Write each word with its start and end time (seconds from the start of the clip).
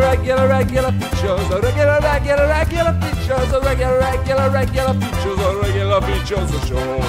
regular, 0.00 0.48
regular, 0.48 0.48
regular 0.48 0.92
features, 0.92 1.50
a 1.50 1.60
regular, 1.60 2.00
regular, 2.02 2.46
regular 2.48 3.00
features, 3.00 3.52
a 3.52 3.60
regular, 3.60 3.98
regular, 3.98 4.50
regular 4.50 4.94
features, 4.94 5.38
a 5.38 5.60
regular 5.62 6.00
features 6.00 6.68
show. 6.68 7.00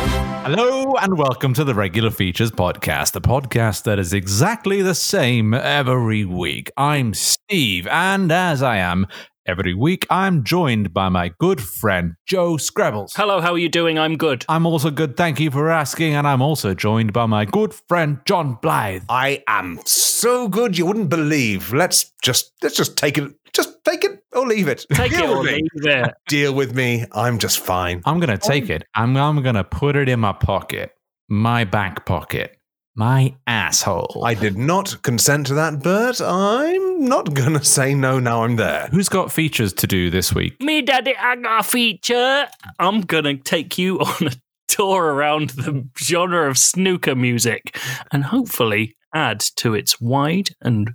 Hello 0.46 0.96
and 0.98 1.18
welcome 1.18 1.54
to 1.56 1.64
the 1.64 1.74
Regular 1.74 2.12
Features 2.12 2.52
Podcast, 2.52 3.14
the 3.14 3.22
podcast 3.22 3.84
that 3.84 3.98
is 3.98 4.14
exactly 4.14 4.82
the 4.82 4.94
same 4.94 5.54
every 5.54 6.26
week. 6.26 6.72
I'm 6.78 7.14
Steve, 7.14 7.88
and 7.88 8.32
as 8.32 8.62
I 8.62 8.78
am 8.78 9.08
every 9.46 9.74
week, 9.74 10.06
I'm 10.10 10.44
joined 10.44 10.94
by 10.94 11.10
my 11.10 11.30
good 11.40 11.62
friend 11.62 12.16
Joe 12.26 12.58
Scrabbles. 12.58 13.14
Hello, 13.16 13.42
how 13.42 13.54
are 13.54 13.58
you 13.58 13.70
doing? 13.70 13.98
I'm 14.00 14.18
good. 14.18 14.46
I'm 14.50 14.66
also 14.66 14.92
good, 14.92 15.16
thank 15.18 15.40
you 15.40 15.52
for 15.52 15.70
asking, 15.70 16.14
and 16.14 16.28
I'm 16.28 16.42
also 16.42 16.74
joined 16.74 17.14
by 17.14 17.26
my 17.26 17.46
good 17.46 17.74
friend 17.88 18.20
John 18.26 18.58
Blythe. 18.62 19.04
I 19.10 19.44
am 19.48 19.80
so 19.86 20.48
good 20.48 20.78
you 20.78 20.86
wouldn't 20.86 21.10
believe. 21.10 21.74
Let's 21.74 22.12
just 22.22 22.52
let's 22.62 22.76
just 22.76 22.98
take 22.98 23.18
it. 23.18 23.32
Just 23.54 23.84
take 23.86 24.04
it 24.04 24.22
or 24.34 24.46
leave 24.46 24.68
it. 24.68 24.86
Take 24.92 25.14
it 25.14 25.18
Deal 25.20 25.32
or 25.36 25.38
with 25.44 25.46
me. 25.52 25.62
leave 25.76 25.86
it. 25.86 26.14
Deal 26.28 26.54
with 26.54 26.76
me. 26.76 27.06
I'm 27.14 27.40
just 27.40 27.60
fine. 27.60 28.02
I'm 28.06 28.20
gonna 28.20 28.38
take 28.38 28.70
it. 28.70 28.84
I'm 28.96 29.16
I'm 29.16 29.42
gonna 29.42 29.64
put 29.64 29.96
it 29.96 30.10
in 30.10 30.20
my 30.20 30.34
pocket, 30.34 30.92
my 31.30 31.64
back 31.64 32.06
pocket, 32.06 32.58
my 32.96 33.36
asshole. 33.46 34.24
I 34.26 34.34
did 34.34 34.58
not 34.58 35.02
consent 35.04 35.48
to 35.48 35.54
that, 35.56 35.84
but 35.84 36.22
I'm 36.22 37.06
not 37.06 37.34
gonna 37.34 37.64
say 37.64 37.94
no 37.94 38.20
now 38.20 38.44
I'm 38.44 38.56
there. 38.56 38.88
Who's 38.92 39.10
got 39.10 39.32
features 39.32 39.74
to 39.74 39.88
do 39.88 40.10
this 40.10 40.34
week? 40.34 40.62
Me, 40.62 40.82
daddy, 40.82 41.16
I 41.16 41.36
got 41.36 41.60
a 41.60 41.64
feature. 41.64 42.48
I'm 42.80 43.02
gonna 43.02 43.38
take 43.38 43.78
you 43.78 44.00
on 44.00 44.28
a 44.28 44.32
tour 44.68 45.14
around 45.14 45.52
the 45.52 45.88
genre 46.00 46.50
of 46.50 46.58
snooker 46.58 47.16
music 47.16 47.78
and 48.12 48.24
hopefully 48.24 48.96
add 49.14 49.40
to 49.58 49.74
its 49.74 50.00
wide 50.00 50.50
and 50.62 50.92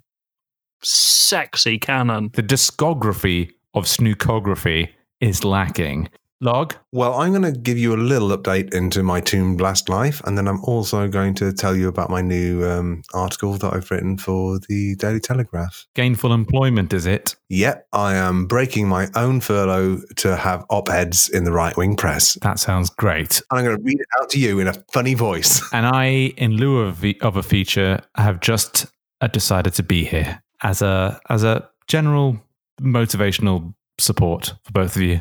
sexy 0.82 1.78
canon. 1.78 2.30
The 2.32 2.42
discography 2.42 3.52
of 3.74 3.84
snookography 3.84 4.90
is 5.20 5.44
lacking. 5.44 6.08
Log, 6.42 6.74
Well, 6.92 7.20
I'm 7.20 7.32
going 7.32 7.52
to 7.52 7.58
give 7.58 7.76
you 7.76 7.94
a 7.94 7.98
little 7.98 8.30
update 8.30 8.72
into 8.72 9.02
my 9.02 9.20
Toon 9.20 9.56
Blast 9.56 9.90
life, 9.90 10.22
and 10.24 10.38
then 10.38 10.48
I'm 10.48 10.64
also 10.64 11.06
going 11.06 11.34
to 11.34 11.52
tell 11.52 11.76
you 11.76 11.86
about 11.86 12.08
my 12.08 12.22
new 12.22 12.64
um, 12.64 13.02
article 13.12 13.52
that 13.58 13.74
I've 13.74 13.90
written 13.90 14.16
for 14.16 14.58
the 14.68 14.96
Daily 14.96 15.20
Telegraph. 15.20 15.86
gainful 15.94 16.32
employment, 16.32 16.94
is 16.94 17.04
it? 17.04 17.36
Yep, 17.50 17.86
I 17.92 18.14
am 18.14 18.46
breaking 18.46 18.88
my 18.88 19.08
own 19.14 19.40
furlough 19.40 20.00
to 20.16 20.34
have 20.34 20.64
op 20.70 20.88
eds 20.88 21.28
in 21.28 21.44
the 21.44 21.52
right 21.52 21.76
wing 21.76 21.94
press. 21.94 22.38
That 22.40 22.58
sounds 22.58 22.88
great. 22.88 23.42
And 23.50 23.58
I'm 23.58 23.64
going 23.66 23.76
to 23.76 23.82
read 23.82 24.00
it 24.00 24.08
out 24.20 24.30
to 24.30 24.38
you 24.38 24.60
in 24.60 24.66
a 24.66 24.74
funny 24.92 25.14
voice. 25.14 25.62
And 25.72 25.86
I, 25.86 26.32
in 26.36 26.52
lieu 26.56 26.78
of, 26.80 27.00
the, 27.00 27.20
of 27.20 27.36
a 27.36 27.42
feature, 27.42 28.00
have 28.16 28.40
just 28.40 28.86
uh, 29.20 29.28
decided 29.28 29.74
to 29.74 29.82
be 29.82 30.04
here 30.04 30.42
as 30.62 30.82
a 30.82 31.20
as 31.28 31.44
a 31.44 31.68
general 31.86 32.38
motivational 32.80 33.74
support 33.98 34.54
for 34.64 34.72
both 34.72 34.96
of 34.96 35.02
you, 35.02 35.20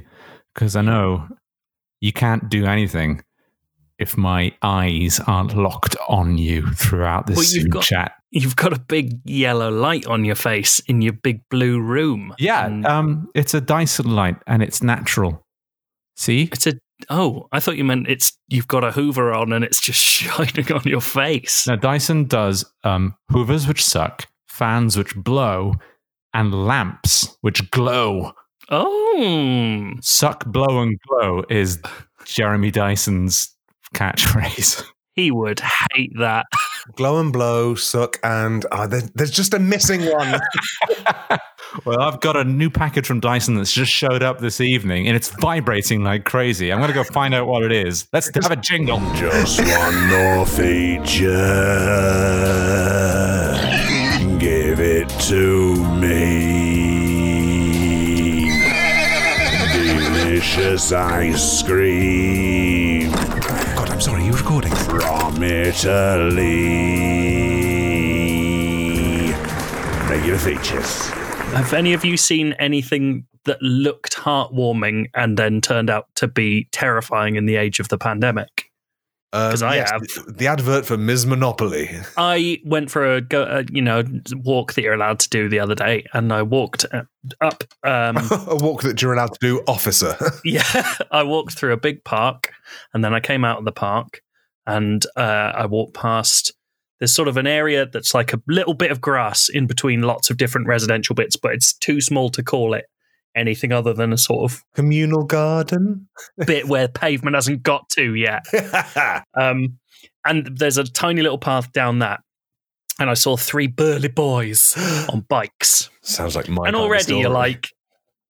because 0.53 0.75
I 0.75 0.81
know 0.81 1.28
you 2.02 2.14
can't 2.14 2.50
do 2.50 2.66
anything 2.66 3.22
if 3.97 4.17
my 4.17 4.53
eyes 4.61 5.19
aren't 5.28 5.56
locked 5.58 5.95
on 6.08 6.38
you 6.38 6.66
throughout 6.72 7.28
this 7.28 7.36
Well, 7.38 7.44
you've 7.45 7.61
Zoom 7.64 7.69
got- 7.72 7.83
chat. 7.83 8.11
You've 8.31 8.56
got 8.56 8.73
a 8.73 8.80
big 8.80 9.19
yellow 9.25 9.72
light 9.72 10.06
on 10.06 10.23
your 10.23 10.36
face 10.36 10.80
in 10.81 11.02
your 11.02 11.14
big 11.14 11.41
blue 11.50 11.81
room. 11.81 12.33
Yeah, 12.38 12.67
And 12.67 12.86
um, 12.86 13.30
it's 13.33 13.56
a 13.56 13.59
Dyson 13.61 14.11
light 14.11 14.36
and 14.45 14.61
it's 14.61 14.83
natural. 14.83 15.44
See, 16.16 16.44
it's 16.52 16.67
a. 16.67 16.73
Oh, 17.09 17.47
I 17.52 17.59
thought 17.59 17.78
you 17.78 17.84
meant 17.86 18.08
it's 18.08 18.38
you've 18.47 18.67
got 18.67 18.84
a 18.84 18.91
Hoover 18.91 19.34
on 19.34 19.52
and 19.52 19.66
it's 19.66 19.80
just 19.81 20.00
shining 20.03 20.72
on 20.72 20.84
your 20.84 21.02
face. 21.02 21.66
Now, 21.66 21.75
Dyson 21.78 22.25
does 22.25 22.66
um, 22.84 23.16
hoovers 23.31 23.67
which 23.67 23.84
suck, 23.84 24.28
fans 24.47 24.95
which 24.95 25.16
blow, 25.16 25.73
and 26.34 26.53
lamps 26.67 27.36
which 27.41 27.72
glow. 27.72 28.34
Oh, 28.72 29.94
Suck, 30.02 30.45
blow, 30.45 30.81
and 30.81 31.00
glow 31.08 31.44
is 31.50 31.80
Jeremy 32.25 32.70
Dyson's 32.72 33.56
catchphrase. 33.95 34.84
he 35.16 35.31
would 35.31 35.59
hate 35.94 36.12
that. 36.19 36.46
Glow 36.96 37.19
and 37.19 37.34
blow, 37.34 37.75
suck, 37.75 38.18
and 38.24 38.66
uh, 38.72 38.88
there, 38.88 39.02
there's 39.16 39.31
just 39.31 39.53
a 39.53 39.59
missing 39.59 40.06
one. 40.06 40.40
well, 41.85 42.00
I've 42.00 42.22
got 42.22 42.38
a 42.38 42.44
new 42.44 42.69
package 42.69 43.06
from 43.06 43.19
Dyson 43.19 43.56
that's 43.56 43.74
just 43.74 43.91
showed 43.91 44.24
up 44.24 44.40
this 44.40 44.62
evening, 44.62 45.08
and 45.08 45.16
it's 45.16 45.29
vibrating 45.29 46.03
like 46.03 46.25
crazy. 46.25 46.72
I'm 46.72 46.78
going 46.79 46.90
to 46.90 46.94
go 46.94 47.03
find 47.03 47.34
out 47.34 47.47
what 47.47 47.63
it 47.63 47.72
is. 47.72 48.08
Let's 48.13 48.29
have 48.35 48.52
a 48.52 48.56
jingle. 48.56 49.00
Just 49.16 49.59
one 49.59 50.08
more 50.09 50.46
feature. 50.46 51.28
Give 54.40 54.79
it 54.79 55.09
to 55.28 55.75
me. 56.00 56.48
Delicious 60.49 60.91
ice 60.91 61.61
cream 61.61 63.11
God, 63.11 63.91
I'm 63.91 64.01
sorry, 64.01 64.23
You're 64.25 64.33
recording? 64.33 64.73
from 64.73 65.43
Italy. 65.43 66.47
Regular 70.09 70.39
features. 70.39 71.07
Have 71.51 71.73
any 71.73 71.93
of 71.93 72.03
you 72.03 72.17
seen 72.17 72.53
anything 72.53 73.27
that 73.45 73.61
looked 73.61 74.15
heartwarming 74.15 75.11
and 75.13 75.37
then 75.37 75.61
turned 75.61 75.91
out 75.91 76.07
to 76.15 76.27
be 76.27 76.67
terrifying 76.71 77.35
in 77.35 77.45
the 77.45 77.55
age 77.55 77.79
of 77.79 77.89
the 77.89 77.99
pandemic? 77.99 78.59
'Cause 79.31 79.62
I 79.62 79.75
have. 79.78 80.01
The, 80.01 80.34
the 80.38 80.47
advert 80.47 80.85
for 80.85 80.97
Ms. 80.97 81.25
Monopoly. 81.25 81.90
I 82.17 82.59
went 82.66 82.90
for 82.90 83.16
a, 83.16 83.22
go, 83.22 83.44
uh 83.44 83.63
you 83.72 83.81
know 83.81 84.03
walk 84.34 84.73
that 84.73 84.81
you're 84.81 84.94
allowed 84.94 85.19
to 85.19 85.29
do 85.29 85.50
the 85.50 85.59
other 85.59 85.75
day, 85.75 86.06
and 86.13 86.34
I 86.34 86.41
walked 86.41 86.85
uh, 86.91 87.03
up. 87.41 87.63
Um, 87.84 88.17
a 88.47 88.56
walk 88.56 88.81
that 88.84 89.01
you're 89.01 89.13
allowed 89.13 89.34
to 89.34 89.40
do, 89.40 89.62
officer. 89.67 90.16
yeah, 90.45 90.95
I 91.12 91.23
walked 91.23 91.53
through 91.53 91.73
a 91.73 91.78
big 91.78 92.03
park, 92.03 92.51
and 92.94 93.03
then 93.03 93.13
I 93.13 93.19
came 93.19 93.45
out 93.45 93.59
of 93.59 93.66
the 93.66 93.72
park, 93.72 94.22
and 94.66 95.06
uh, 95.16 95.51
I 95.56 95.66
walked 95.67 95.94
past. 95.94 96.53
There's 97.00 97.13
sort 97.13 97.29
of 97.29 97.38
an 97.38 97.47
area 97.47 97.85
that's 97.85 98.13
like 98.13 98.34
a 98.34 98.41
little 98.47 98.73
bit 98.73 98.91
of 98.91 99.00
grass 99.00 99.47
in 99.47 99.67
between 99.67 100.01
lots 100.01 100.29
of 100.29 100.35
different 100.35 100.67
residential 100.67 101.16
bits, 101.16 101.38
but 101.38 101.53
it's 101.53 101.72
too 101.72 102.01
small 102.01 102.29
to 102.31 102.44
call 102.44 102.73
it 102.73 102.85
anything 103.35 103.72
other 103.72 103.94
than 103.94 104.13
a 104.13 104.17
sort 104.17 104.51
of 104.51 104.63
Communal 104.75 105.23
garden. 105.23 106.09
bit 106.45 106.67
where 106.67 106.88
pavement 106.94 107.35
hasn't 107.35 107.63
got 107.63 107.90
to 107.90 108.16
yet. 108.16 108.45
Um, 109.35 109.79
and 110.25 110.57
there's 110.57 110.78
a 110.78 110.84
tiny 110.84 111.22
little 111.22 111.38
path 111.38 111.72
down 111.72 112.00
that. 112.00 112.22
And 113.00 113.09
I 113.09 113.13
saw 113.13 113.38
three 113.38 113.67
burly 113.67 114.09
boys 114.09 114.75
on 115.09 115.22
bikes. 115.29 115.90
Sounds 116.01 116.35
like 116.35 116.50
my 116.50 116.67
and 116.67 116.75
already 116.75 117.17
you're 117.17 117.29
like, 117.29 117.69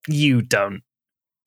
you 0.06 0.42
don't, 0.42 0.82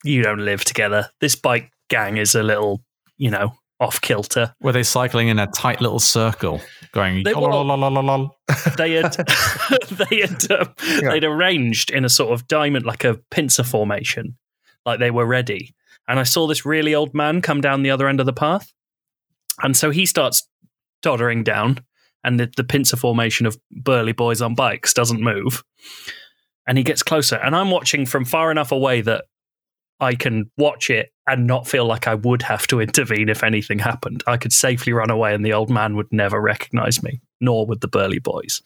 you 0.04 0.22
don't 0.22 0.44
live 0.44 0.66
together. 0.66 1.10
This 1.22 1.36
bike 1.36 1.72
gang 1.90 2.18
is 2.18 2.36
a 2.36 2.44
little, 2.44 2.84
you 3.18 3.32
know, 3.32 3.54
off 3.80 4.02
kilter. 4.02 4.54
Were 4.62 4.72
they 4.72 4.84
cycling 4.84 5.28
in 5.28 5.40
a 5.40 5.48
tight 5.48 5.82
little 5.82 6.00
circle, 6.00 6.62
going? 6.92 7.24
They 7.24 7.34
were-? 7.34 7.52
They 8.78 8.94
had, 8.94 9.14
they 9.92 10.22
had, 10.22 10.52
um, 10.52 10.74
they'd 11.02 11.24
arranged 11.24 11.92
in 11.92 12.06
a 12.06 12.10
sort 12.10 12.32
of 12.32 12.48
diamond, 12.48 12.86
like 12.86 13.04
a 13.04 13.16
pincer 13.32 13.64
formation, 13.64 14.38
like 14.86 15.00
they 15.00 15.12
were 15.12 15.26
ready. 15.26 15.76
And 16.08 16.20
I 16.20 16.24
saw 16.24 16.48
this 16.48 16.66
really 16.66 16.94
old 16.94 17.14
man 17.14 17.42
come 17.42 17.62
down 17.62 17.84
the 17.84 17.92
other 17.92 18.08
end 18.08 18.20
of 18.20 18.26
the 18.26 18.34
path, 18.34 18.72
and 19.62 19.76
so 19.76 19.92
he 19.92 20.06
starts 20.06 20.48
doddering 21.02 21.44
down, 21.44 21.84
and 22.24 22.40
the, 22.40 22.52
the 22.56 22.64
pincer 22.64 22.98
formation 22.98 23.46
of 23.46 23.58
burly 23.72 24.14
boys 24.14 24.42
on 24.42 24.56
bikes 24.56 24.94
doesn't 24.94 25.22
move. 25.22 25.64
And 26.66 26.78
he 26.78 26.84
gets 26.84 27.04
closer, 27.04 27.36
and 27.36 27.56
I'm 27.56 27.72
watching 27.72 28.06
from 28.06 28.24
far 28.24 28.50
enough 28.50 28.72
away 28.72 29.02
that 29.02 29.26
I 30.04 30.16
can 30.16 30.50
watch 30.58 30.90
it 30.90 31.12
and 31.28 31.48
not 31.48 31.68
feel 31.68 31.86
like 31.86 32.08
I 32.08 32.16
would 32.16 32.42
have 32.44 32.68
to 32.68 32.82
intervene 32.82 33.30
if 33.30 33.44
anything 33.44 33.80
happened. 33.80 34.24
I 34.28 34.38
could 34.38 34.54
safely 34.54 34.94
run 34.94 35.10
away, 35.10 35.34
and 35.34 35.46
the 35.46 35.54
old 35.54 35.70
man 35.70 35.96
would 35.96 36.12
never 36.12 36.40
recognize 36.40 37.02
me, 37.02 37.22
nor 37.40 37.66
would 37.66 37.82
the 37.82 37.88
burly 37.88 38.20
boys. 38.20 38.62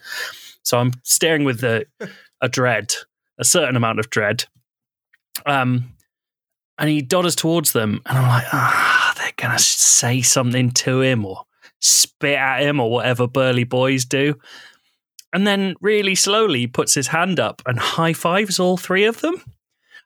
So 0.64 0.78
I'm 0.78 0.92
staring 1.04 1.44
with 1.44 1.64
a, 1.64 1.86
a 2.42 2.50
dread, 2.50 2.94
a 3.38 3.46
certain 3.46 3.76
amount 3.76 4.00
of 4.00 4.10
dread. 4.10 4.46
Um, 5.46 5.94
and 6.78 6.90
he 6.90 7.02
dodders 7.02 7.36
towards 7.36 7.72
them, 7.72 8.02
and 8.06 8.18
I'm 8.18 8.28
like, 8.28 8.46
ah, 8.54 9.14
they're 9.18 9.32
gonna 9.38 9.60
say 9.60 10.22
something 10.22 10.72
to 10.72 11.02
him 11.02 11.26
or 11.26 11.44
spit 11.80 12.38
at 12.38 12.62
him 12.62 12.80
or 12.80 12.90
whatever 12.90 13.28
burly 13.28 13.64
boys 13.64 14.06
do. 14.06 14.36
And 15.34 15.46
then, 15.46 15.76
really 15.82 16.16
slowly, 16.16 16.68
puts 16.68 16.94
his 16.94 17.08
hand 17.08 17.40
up 17.40 17.62
and 17.66 17.78
high 17.80 18.14
fives 18.14 18.60
all 18.60 18.78
three 18.78 19.06
of 19.06 19.22
them. 19.22 19.36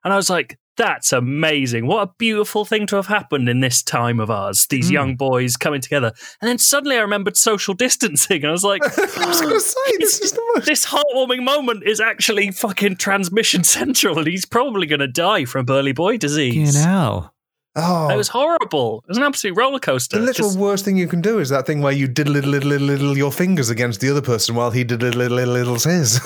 And 0.03 0.11
I 0.11 0.15
was 0.15 0.29
like, 0.29 0.57
that's 0.81 1.13
amazing. 1.13 1.85
What 1.85 2.01
a 2.07 2.11
beautiful 2.17 2.65
thing 2.65 2.87
to 2.87 2.95
have 2.95 3.07
happened 3.07 3.47
in 3.47 3.59
this 3.59 3.83
time 3.83 4.19
of 4.19 4.31
ours. 4.31 4.65
These 4.69 4.87
Hmm. 4.87 4.93
young 4.93 5.15
boys 5.15 5.55
coming 5.57 5.81
together. 5.81 6.11
And 6.41 6.49
then 6.49 6.57
suddenly 6.57 6.97
I 6.97 7.01
remembered 7.01 7.37
social 7.37 7.73
distancing. 7.75 8.37
And 8.43 8.47
I 8.49 8.51
was 8.51 8.63
like, 8.63 8.81
I 9.17 9.25
was 9.27 9.41
going 9.41 9.53
to 9.53 9.59
say, 9.59 9.97
this 9.99 10.19
is 10.21 10.31
the 10.31 10.41
most. 10.55 10.65
this 10.65 10.85
heartwarming 10.87 11.43
moment 11.43 11.83
is 11.85 11.99
actually 12.01 12.51
fucking 12.51 12.95
transmission 12.97 13.63
central. 13.79 14.17
And 14.17 14.27
he's 14.27 14.45
probably 14.45 14.87
going 14.87 14.99
to 15.01 15.07
die 15.07 15.45
from 15.45 15.65
burly 15.65 15.91
boy 15.93 16.17
disease. 16.17 16.55
You 16.55 16.65
disease. 16.65 16.85
know. 16.85 17.29
Oh, 17.75 18.09
It 18.09 18.17
was 18.17 18.27
horrible. 18.29 19.01
It 19.05 19.09
was 19.09 19.17
an 19.17 19.23
absolute 19.23 19.55
roller 19.55 19.79
coaster. 19.79 20.17
the 20.19 20.25
literal 20.25 20.49
Just- 20.49 20.59
worst 20.59 20.83
thing 20.83 20.97
you 20.97 21.07
can 21.07 21.21
do 21.21 21.39
is 21.39 21.49
that 21.49 21.65
thing 21.65 21.81
where 21.81 21.93
you 21.93 22.07
did 22.07 22.27
little, 22.27 22.49
little, 22.51 22.69
little, 22.69 22.87
little 22.87 23.17
your 23.17 23.31
fingers 23.31 23.69
against 23.69 24.01
the 24.01 24.09
other 24.09 24.21
person 24.21 24.55
while 24.55 24.71
he 24.71 24.83
did 24.83 25.01
little, 25.01 25.19
little, 25.19 25.37
little, 25.37 25.53
little 25.53 25.75
his. 25.91 26.19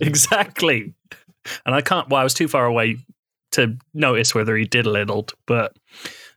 exactly. 0.00 0.94
and 1.66 1.74
I 1.74 1.80
can't. 1.82 2.08
Well, 2.08 2.20
I 2.20 2.24
was 2.24 2.34
too 2.34 2.48
far 2.48 2.64
away 2.64 2.96
to 3.52 3.76
notice 3.94 4.34
whether 4.34 4.56
he 4.56 4.64
diddle-iddled, 4.64 5.32
but 5.46 5.74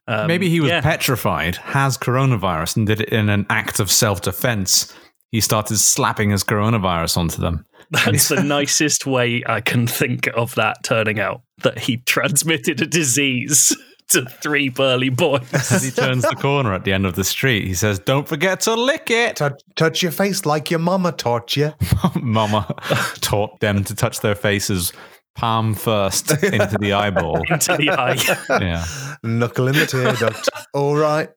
um, 0.08 0.28
Maybe 0.28 0.50
he 0.50 0.60
was 0.60 0.70
yeah. 0.70 0.82
petrified, 0.82 1.56
has 1.58 1.98
coronavirus, 1.98 2.78
and 2.78 2.88
did 2.88 3.02
it 3.02 3.10
in 3.10 3.30
an 3.30 3.46
act 3.50 3.80
of 3.80 3.92
self 3.92 4.22
defense. 4.22 4.94
He 5.32 5.40
started 5.40 5.78
slapping 5.78 6.32
his 6.32 6.44
coronavirus 6.44 7.18
onto 7.18 7.42
them. 7.42 7.66
That's 7.92 8.28
the 8.28 8.44
nicest 8.44 9.06
way 9.06 9.44
I 9.46 9.62
can 9.62 9.88
think 9.88 10.28
of 10.36 10.56
that 10.56 10.84
turning 10.84 11.20
out. 11.20 11.42
That 11.60 11.78
he 11.78 11.98
transmitted 11.98 12.82
a 12.82 12.88
disease 12.88 13.76
to 14.10 14.26
three 14.26 14.70
burly 14.70 15.10
boys. 15.10 15.48
As 15.54 15.84
he 15.84 15.92
turns 15.92 16.24
the 16.24 16.36
corner 16.36 16.74
at 16.74 16.84
the 16.84 16.92
end 16.92 17.06
of 17.06 17.16
the 17.16 17.24
street, 17.24 17.66
he 17.66 17.74
says, 17.74 18.00
Don't 18.00 18.28
forget 18.28 18.62
to 18.62 18.74
lick 18.74 19.10
it. 19.10 19.38
Touch, 19.38 19.62
touch 19.76 20.02
your 20.02 20.12
face 20.12 20.46
like 20.46 20.70
your 20.70 20.80
mama 20.80 21.12
taught 21.12 21.56
you. 21.56 21.74
Mama 22.16 22.76
taught 23.22 23.60
them 23.60 23.84
to 23.86 23.96
touch 23.96 24.20
their 24.20 24.36
faces 24.36 24.92
palm 25.36 25.74
first 25.74 26.32
into 26.44 26.78
the 26.80 26.94
eyeball. 26.94 27.42
into 27.50 27.78
the 27.78 27.90
eye. 27.92 28.18
Yeah. 28.62 28.86
Knuckle 29.24 29.68
in 29.68 29.76
the 29.76 29.86
tear 29.86 30.14
duct. 30.14 30.50
All 30.74 30.96
right. 30.96 31.30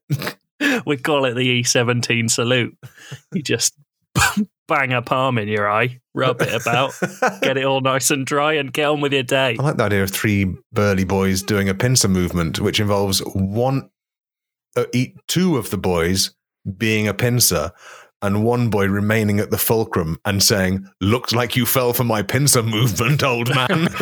we 0.87 0.97
call 0.97 1.25
it 1.25 1.35
the 1.35 1.63
E17 1.63 2.31
salute. 2.31 2.77
You 3.33 3.43
just 3.43 3.75
bang 4.69 4.93
a 4.93 5.03
palm 5.03 5.39
in 5.39 5.49
your 5.49 5.71
eye, 5.71 6.01
rub 6.15 6.41
it 6.41 6.53
about, 6.55 6.93
get 7.43 7.57
it 7.57 7.65
all 7.65 7.81
nice 7.81 8.11
and 8.11 8.25
dry, 8.25 8.55
and 8.55 8.73
get 8.73 8.87
on 8.87 9.01
with 9.01 9.13
your 9.13 9.25
day. 9.25 9.57
I 9.59 9.63
like 9.63 9.77
the 9.77 9.85
idea 9.85 10.03
of 10.05 10.11
three 10.11 10.55
burly 10.73 11.05
boys 11.05 11.43
doing 11.43 11.69
a 11.69 11.75
pincer 11.75 12.09
movement, 12.09 12.61
which 12.61 12.81
involves 12.81 13.19
one, 13.35 13.91
uh, 14.77 14.85
eat 14.93 15.17
two 15.27 15.57
of 15.57 15.71
the 15.71 15.79
boys 15.79 16.35
being 16.79 17.09
a 17.09 17.15
pincer, 17.15 17.73
and 18.25 18.45
one 18.45 18.71
boy 18.71 18.87
remaining 18.87 19.39
at 19.39 19.51
the 19.51 19.59
fulcrum 19.59 20.19
and 20.25 20.43
saying, 20.43 20.87
"Looks 21.01 21.33
like 21.35 21.55
you 21.57 21.67
fell 21.67 21.93
for 21.93 22.05
my 22.05 22.23
pincer 22.23 22.63
movement, 22.63 23.23
old 23.23 23.49
man." 23.55 23.89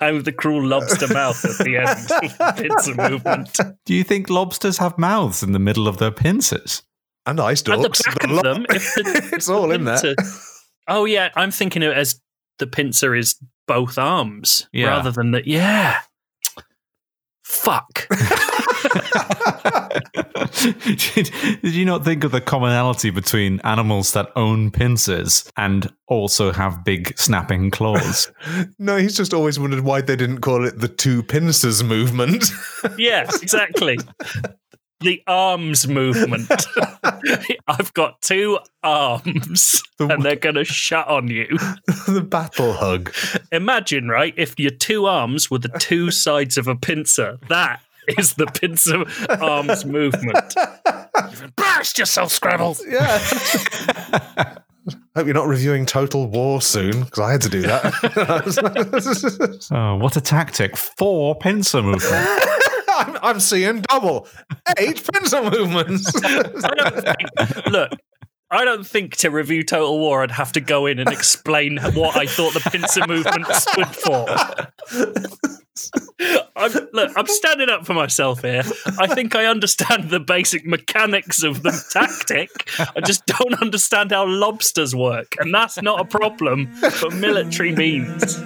I'm 0.00 0.22
the 0.22 0.32
cruel 0.36 0.64
lobster 0.66 1.08
mouth 1.12 1.44
at 1.44 1.64
the 1.64 1.76
end. 1.78 2.56
Pincer 2.56 2.94
movement. 2.94 3.58
Do 3.84 3.94
you 3.94 4.04
think 4.04 4.30
lobsters 4.30 4.78
have 4.78 4.96
mouths 4.98 5.42
in 5.42 5.52
the 5.52 5.58
middle 5.58 5.88
of 5.88 5.98
their 5.98 6.10
pincers? 6.10 6.82
and 7.26 7.40
ice 7.40 7.60
At 7.62 7.64
the 7.78 7.82
dogs. 7.84 8.02
back 8.02 8.18
The 8.20 8.24
of 8.24 8.30
lo- 8.32 8.42
them, 8.42 8.62
the, 8.68 9.30
it's 9.34 9.48
all 9.48 9.70
in 9.70 9.84
there. 9.84 9.98
Oh 10.86 11.06
yeah, 11.06 11.30
I'm 11.36 11.50
thinking 11.50 11.82
of 11.82 11.92
it 11.92 11.96
as 11.96 12.20
the 12.58 12.66
pincer 12.66 13.14
is 13.14 13.36
both 13.66 13.96
arms 13.98 14.68
Yeah. 14.72 14.88
rather 14.88 15.10
than 15.10 15.30
the 15.30 15.42
yeah. 15.48 16.00
Fuck. 17.44 18.06
Did, 21.14 21.30
did 21.62 21.74
you 21.74 21.84
not 21.84 22.04
think 22.04 22.24
of 22.24 22.32
the 22.32 22.40
commonality 22.40 23.10
between 23.10 23.60
animals 23.60 24.12
that 24.12 24.30
own 24.36 24.70
pincers 24.70 25.50
and 25.56 25.92
also 26.08 26.52
have 26.52 26.84
big 26.84 27.16
snapping 27.18 27.70
claws? 27.70 28.30
No, 28.78 28.96
he's 28.96 29.16
just 29.16 29.32
always 29.32 29.58
wondered 29.58 29.80
why 29.80 30.00
they 30.00 30.16
didn't 30.16 30.40
call 30.40 30.64
it 30.66 30.78
the 30.78 30.88
two 30.88 31.22
pincers 31.22 31.82
movement. 31.82 32.44
yes, 32.98 33.40
exactly. 33.42 33.96
The 35.00 35.22
arms 35.26 35.86
movement. 35.88 36.50
I've 37.66 37.92
got 37.94 38.20
two 38.20 38.58
arms 38.82 39.82
The- 39.98 40.06
and 40.08 40.22
they're 40.22 40.36
going 40.36 40.54
to 40.56 40.64
shut 40.64 41.06
on 41.08 41.28
you. 41.28 41.46
the 42.08 42.24
battle 42.28 42.72
hug. 42.74 43.12
Imagine, 43.52 44.08
right, 44.08 44.34
if 44.36 44.58
your 44.58 44.70
two 44.70 45.06
arms 45.06 45.50
were 45.50 45.58
the 45.58 45.68
two 45.78 46.10
sides 46.10 46.56
of 46.58 46.66
a 46.68 46.76
pincer. 46.76 47.38
That 47.48 47.80
is 48.18 48.34
the 48.34 48.46
pincer 48.46 49.04
arms 49.42 49.84
movement. 49.84 50.54
You've 51.30 51.42
embarrassed 51.42 51.98
yourself, 51.98 52.32
Scrabble. 52.32 52.76
Yeah. 52.86 53.18
Hope 55.16 55.26
you're 55.26 55.34
not 55.34 55.46
reviewing 55.46 55.86
Total 55.86 56.26
War 56.26 56.60
soon, 56.60 57.04
because 57.04 57.18
I 57.20 57.32
had 57.32 57.40
to 57.42 57.48
do 57.48 57.62
that. 57.62 57.94
Oh, 59.70 59.96
what 59.96 60.16
a 60.16 60.20
tactic. 60.20 60.76
Four 60.76 61.36
pincer 61.36 61.82
movements. 61.82 62.10
I'm, 62.88 63.16
I'm 63.22 63.40
seeing 63.40 63.80
double. 63.88 64.28
Eight 64.78 65.02
pincer 65.12 65.42
movements. 65.50 66.12
I 66.24 66.74
don't 66.76 67.02
think, 67.02 67.66
look, 67.66 67.92
I 68.50 68.64
don't 68.64 68.86
think 68.86 69.16
to 69.18 69.30
review 69.30 69.62
Total 69.62 69.98
War 69.98 70.22
I'd 70.22 70.30
have 70.30 70.52
to 70.52 70.60
go 70.60 70.86
in 70.86 70.98
and 70.98 71.08
explain 71.10 71.78
what 71.94 72.16
I 72.16 72.26
thought 72.26 72.54
the 72.54 72.60
pincer 72.60 73.06
movement 73.06 73.46
stood 73.46 73.88
for. 73.88 74.26
I'm, 76.56 76.70
look, 76.92 77.12
I'm 77.16 77.26
standing 77.26 77.68
up 77.68 77.84
for 77.84 77.94
myself 77.94 78.42
here. 78.42 78.62
I 78.98 79.08
think 79.08 79.34
I 79.34 79.46
understand 79.46 80.10
the 80.10 80.20
basic 80.20 80.64
mechanics 80.64 81.42
of 81.42 81.64
the 81.64 81.72
tactic. 81.92 82.70
I 82.78 83.00
just 83.00 83.26
don't 83.26 83.60
understand 83.60 84.12
how 84.12 84.26
lobsters 84.26 84.94
work, 84.94 85.34
and 85.40 85.52
that's 85.52 85.82
not 85.82 86.00
a 86.00 86.04
problem 86.04 86.68
for 86.76 87.10
military 87.10 87.74
means. 87.74 88.40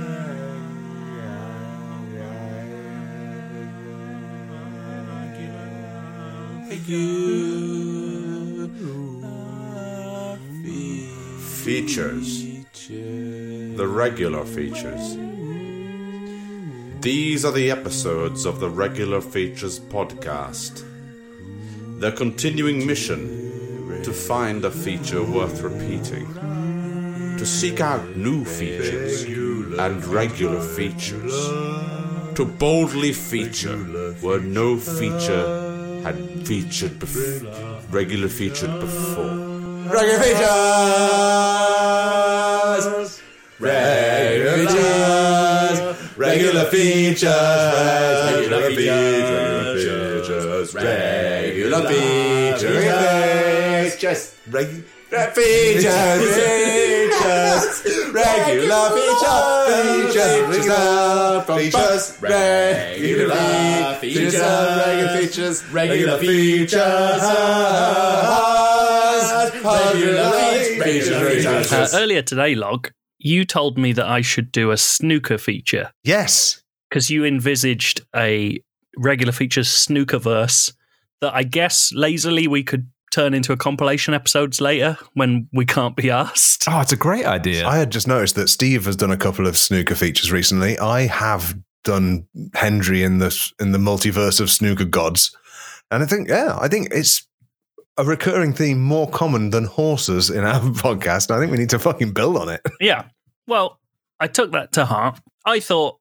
Features. 11.64 12.44
The 12.88 13.86
regular 13.86 14.44
features. 14.46 15.18
These 17.00 17.44
are 17.44 17.52
the 17.52 17.70
episodes 17.70 18.44
of 18.44 18.58
the 18.58 18.68
Regular 18.68 19.20
Features 19.20 19.78
podcast. 19.78 20.82
Their 22.00 22.10
continuing 22.12 22.84
mission 22.86 24.02
to 24.02 24.12
find 24.12 24.64
a 24.64 24.70
feature 24.70 25.22
worth 25.22 25.60
repeating, 25.62 26.26
to 27.38 27.46
seek 27.46 27.80
out 27.80 28.16
new 28.16 28.44
features 28.44 29.22
and 29.78 30.04
regular 30.06 30.60
features, 30.60 31.32
to 32.36 32.44
boldly 32.44 33.12
feature 33.12 33.76
where 34.20 34.40
no 34.40 34.76
feature 34.76 36.00
had 36.02 36.16
featured 36.46 36.98
bef- 36.98 37.92
regular 37.92 38.28
featured 38.28 38.80
before. 38.80 39.36
Regular 39.94 40.18
features! 40.18 40.42
Regular 43.60 44.66
features! 44.66 45.07
Regular 46.18 46.64
features! 46.64 47.22
Regular 47.22 48.70
features! 48.70 49.84
Regular 50.74 51.88
features! 51.88 52.66
Just 54.00 54.34
regular 54.50 55.30
features! 55.30 55.84
Features! 56.34 57.62
Regular 58.12 58.90
features! 58.98 59.68
Features! 60.10 60.42
Regular 60.50 61.54
features! 61.56 62.18
Regular 62.20 63.94
features! 64.00 64.42
Regular 64.50 65.14
features! 65.20 65.62
Regular 65.72 66.18
features! 66.18 66.72
Uh, 71.70 71.88
earlier 71.94 72.22
today, 72.22 72.54
Log, 72.56 72.90
you 73.18 73.44
told 73.44 73.78
me 73.78 73.92
that 73.92 74.06
I 74.06 74.20
should 74.20 74.52
do 74.52 74.70
a 74.70 74.76
snooker 74.76 75.38
feature. 75.38 75.92
yes. 76.04 76.62
because 76.88 77.10
you 77.10 77.24
envisaged 77.24 78.00
a 78.16 78.62
regular 78.96 79.32
features 79.32 79.68
snooker 79.68 80.18
verse 80.18 80.72
that 81.20 81.34
I 81.34 81.42
guess 81.42 81.92
lazily 81.92 82.46
we 82.48 82.62
could 82.62 82.88
turn 83.12 83.34
into 83.34 83.52
a 83.52 83.56
compilation 83.56 84.14
episodes 84.14 84.60
later 84.60 84.96
when 85.14 85.48
we 85.52 85.64
can't 85.64 85.96
be 85.96 86.10
asked. 86.10 86.64
Oh, 86.68 86.80
it's 86.80 86.92
a 86.92 86.96
great 86.96 87.24
idea. 87.26 87.66
I 87.66 87.78
had 87.78 87.90
just 87.90 88.06
noticed 88.08 88.34
that 88.36 88.48
Steve 88.48 88.84
has 88.86 88.96
done 88.96 89.10
a 89.10 89.16
couple 89.16 89.46
of 89.46 89.56
snooker 89.56 89.94
features 89.94 90.30
recently. 90.32 90.78
I 90.78 91.06
have 91.06 91.58
done 91.84 92.26
Hendry 92.54 93.02
in 93.02 93.18
the 93.18 93.52
in 93.60 93.72
the 93.72 93.78
multiverse 93.78 94.40
of 94.40 94.50
snooker 94.50 94.84
gods, 94.84 95.34
and 95.90 96.02
I 96.02 96.06
think 96.06 96.28
yeah, 96.28 96.58
I 96.60 96.68
think 96.68 96.88
it's 96.90 97.26
a 97.98 98.04
recurring 98.04 98.52
theme 98.52 98.80
more 98.80 99.10
common 99.10 99.50
than 99.50 99.64
horses 99.64 100.30
in 100.30 100.44
our 100.44 100.60
podcast. 100.60 101.30
I 101.30 101.38
think 101.38 101.50
we 101.50 101.58
need 101.58 101.70
to 101.70 101.78
fucking 101.78 102.12
build 102.12 102.36
on 102.36 102.48
it. 102.48 102.62
Yeah. 102.80 103.04
Well, 103.46 103.80
I 104.20 104.28
took 104.28 104.52
that 104.52 104.72
to 104.72 104.84
heart. 104.84 105.20
I 105.44 105.60
thought 105.60 105.98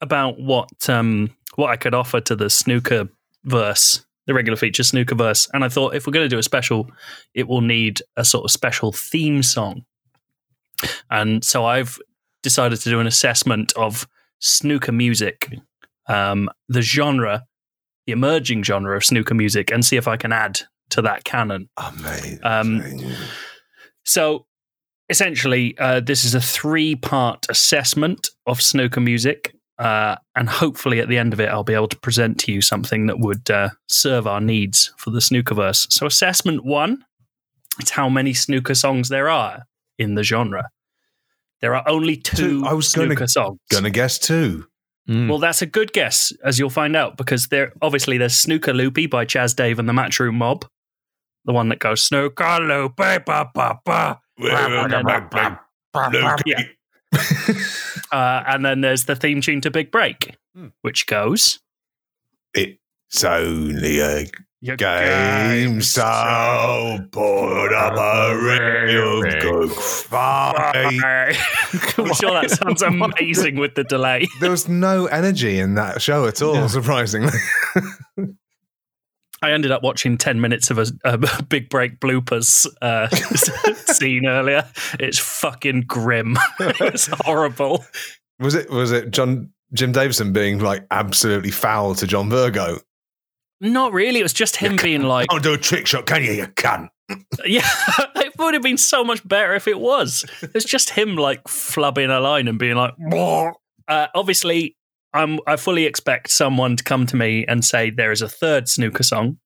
about 0.00 0.38
what 0.38 0.88
um 0.88 1.30
what 1.56 1.70
I 1.70 1.76
could 1.76 1.94
offer 1.94 2.20
to 2.20 2.36
the 2.36 2.50
snooker 2.50 3.08
verse, 3.44 4.04
the 4.26 4.34
regular 4.34 4.56
feature 4.56 4.82
snooker 4.82 5.14
verse, 5.14 5.48
and 5.52 5.64
I 5.64 5.68
thought 5.68 5.94
if 5.94 6.06
we're 6.06 6.12
going 6.12 6.24
to 6.24 6.34
do 6.34 6.38
a 6.38 6.42
special, 6.42 6.90
it 7.34 7.48
will 7.48 7.60
need 7.60 8.00
a 8.16 8.24
sort 8.24 8.44
of 8.44 8.50
special 8.50 8.92
theme 8.92 9.42
song. 9.42 9.84
And 11.10 11.44
so 11.44 11.64
I've 11.64 11.98
decided 12.42 12.80
to 12.80 12.90
do 12.90 13.00
an 13.00 13.06
assessment 13.06 13.72
of 13.74 14.06
snooker 14.40 14.92
music, 14.92 15.48
um, 16.08 16.50
the 16.68 16.82
genre, 16.82 17.44
the 18.06 18.12
emerging 18.12 18.64
genre 18.64 18.96
of 18.96 19.04
snooker 19.04 19.34
music, 19.34 19.70
and 19.70 19.84
see 19.84 19.96
if 19.96 20.06
I 20.06 20.16
can 20.16 20.32
add 20.32 20.60
to 20.94 21.02
that 21.02 21.24
canon. 21.24 21.68
Amazing. 21.76 22.40
Um, 22.42 22.82
So 24.04 24.46
essentially, 25.08 25.76
uh, 25.78 26.00
this 26.00 26.24
is 26.24 26.34
a 26.34 26.40
three 26.40 26.94
part 26.94 27.46
assessment 27.48 28.28
of 28.46 28.60
snooker 28.60 29.00
music. 29.00 29.54
Uh, 29.78 30.14
and 30.36 30.48
hopefully, 30.48 31.00
at 31.00 31.08
the 31.08 31.18
end 31.18 31.32
of 31.32 31.40
it, 31.40 31.48
I'll 31.48 31.64
be 31.64 31.74
able 31.74 31.88
to 31.88 31.98
present 31.98 32.38
to 32.40 32.52
you 32.52 32.60
something 32.60 33.06
that 33.06 33.18
would 33.18 33.50
uh, 33.50 33.70
serve 33.88 34.26
our 34.26 34.40
needs 34.40 34.92
for 34.98 35.10
the 35.10 35.18
snookerverse. 35.18 35.90
So, 35.92 36.06
assessment 36.06 36.64
one 36.64 37.04
it's 37.80 37.90
how 37.90 38.08
many 38.08 38.32
snooker 38.34 38.74
songs 38.76 39.08
there 39.08 39.28
are 39.28 39.64
in 39.98 40.14
the 40.14 40.22
genre. 40.22 40.68
There 41.60 41.74
are 41.74 41.82
only 41.88 42.16
two, 42.16 42.36
Two. 42.60 42.64
I 42.64 42.72
was 42.72 42.92
gonna- 42.92 43.08
snooker 43.08 43.26
songs. 43.26 43.58
Gonna 43.68 43.90
guess 43.90 44.16
two. 44.18 44.66
Mm. 45.08 45.28
Well, 45.28 45.38
that's 45.38 45.60
a 45.60 45.66
good 45.66 45.92
guess, 45.92 46.32
as 46.44 46.58
you'll 46.58 46.70
find 46.70 46.94
out, 46.94 47.16
because 47.16 47.48
there 47.48 47.72
obviously 47.82 48.16
there's 48.16 48.38
Snooker 48.38 48.72
Loopy 48.72 49.06
by 49.06 49.24
Chas 49.24 49.52
Dave 49.54 49.78
and 49.80 49.88
the 49.88 49.92
Matchroom 49.92 50.34
Mob, 50.34 50.64
the 51.44 51.52
one 51.52 51.68
that 51.68 51.78
goes 51.78 52.02
Snooker 52.02 52.58
Loopy, 52.60 53.18
ba 53.24 53.50
ba 53.54 53.78
ba. 53.84 54.20
Yeah. 56.46 56.62
Uh, 58.10 58.42
and 58.48 58.64
then 58.64 58.80
there's 58.80 59.04
the 59.04 59.14
theme 59.16 59.40
tune 59.40 59.60
to 59.60 59.70
Big 59.70 59.90
Break, 59.92 60.36
Hmm. 60.56 60.68
which 60.82 61.06
goes 61.06 61.60
It's 62.54 63.24
only 63.24 64.00
a 64.00 64.26
Your 64.60 64.76
game, 64.76 65.80
so 65.82 66.98
put 67.12 67.72
up 67.74 67.96
a 67.96 68.36
real 68.36 69.22
good 69.40 69.70
fight. 69.70 70.94
I'm 71.98 72.14
sure 72.14 72.32
that 72.32 72.50
sounds 72.50 72.82
amazing 72.82 73.56
with 73.56 73.74
the 73.74 73.84
delay. 73.84 74.26
There 74.40 74.50
was 74.50 74.68
no 74.68 75.06
energy 75.06 75.58
in 75.60 75.74
that 75.74 76.00
show 76.02 76.26
at 76.26 76.40
all, 76.42 76.54
Yeah. 76.54 76.66
surprisingly. 76.68 77.38
I 79.44 79.52
ended 79.52 79.72
up 79.72 79.82
watching 79.82 80.16
10 80.16 80.40
minutes 80.40 80.70
of 80.70 80.78
a, 80.78 80.86
a 81.04 81.42
big 81.48 81.68
break 81.68 82.00
bloopers 82.00 82.66
uh, 82.80 83.08
scene 83.92 84.26
earlier. 84.26 84.66
It's 84.98 85.18
fucking 85.18 85.82
grim. 85.82 86.38
it's 86.60 87.08
horrible. 87.12 87.84
Was 88.40 88.54
it 88.54 88.70
was 88.70 88.90
it 88.90 89.10
John 89.10 89.52
Jim 89.74 89.92
Davidson 89.92 90.32
being 90.32 90.60
like 90.60 90.86
absolutely 90.90 91.50
foul 91.50 91.94
to 91.96 92.06
John 92.06 92.30
Virgo? 92.30 92.78
Not 93.60 93.92
really. 93.92 94.20
It 94.20 94.22
was 94.22 94.32
just 94.32 94.56
him 94.56 94.76
being 94.76 95.02
like, 95.02 95.28
Don't 95.28 95.42
do 95.42 95.52
a 95.52 95.58
trick 95.58 95.86
shot, 95.86 96.06
can 96.06 96.24
you, 96.24 96.32
you 96.32 96.46
cunt? 96.46 96.88
yeah, 97.44 97.68
it 98.16 98.32
would 98.38 98.54
have 98.54 98.62
been 98.62 98.78
so 98.78 99.04
much 99.04 99.26
better 99.28 99.54
if 99.54 99.68
it 99.68 99.78
was. 99.78 100.24
It's 100.40 100.64
just 100.64 100.90
him 100.90 101.16
like 101.16 101.44
flubbing 101.44 102.14
a 102.14 102.18
line 102.18 102.48
and 102.48 102.58
being 102.58 102.76
like, 102.76 102.94
uh, 103.88 104.06
obviously, 104.14 104.76
I'm, 105.14 105.38
I 105.46 105.56
fully 105.56 105.84
expect 105.86 106.30
someone 106.30 106.76
to 106.76 106.84
come 106.84 107.06
to 107.06 107.16
me 107.16 107.46
and 107.46 107.64
say 107.64 107.90
there 107.90 108.12
is 108.12 108.20
a 108.20 108.28
third 108.28 108.68
snooker 108.68 109.04
song. 109.04 109.38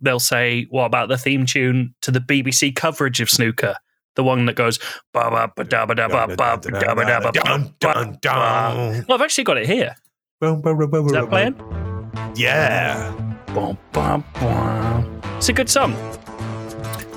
They'll 0.00 0.18
say, 0.18 0.66
what 0.70 0.86
about 0.86 1.08
the 1.08 1.16
theme 1.16 1.46
tune 1.46 1.94
to 2.02 2.10
the 2.10 2.18
BBC 2.20 2.74
coverage 2.74 3.20
of 3.20 3.30
snooker? 3.30 3.76
The 4.16 4.24
one 4.24 4.44
that 4.46 4.54
goes, 4.56 4.78
ba 5.12 5.30
ba 5.30 5.52
ba 5.56 5.64
da 5.64 5.86
ba 5.86 5.94
da 5.94 6.08
ba 6.08 6.26
ba 6.36 6.56
da 6.60 6.94
ba 6.94 7.04
da 7.04 7.20
ba 7.20 7.32
Dun, 7.32 7.74
dun, 7.80 8.18
dun. 8.20 9.04
Well, 9.08 9.16
I've 9.16 9.22
actually 9.22 9.44
got 9.44 9.56
it 9.56 9.66
here. 9.66 9.94
Is 11.06 11.12
that 11.12 11.30
playing? 11.30 11.54
Yeah. 12.36 13.12
It's 15.36 15.48
a 15.48 15.52
good 15.52 15.68
song. 15.70 15.94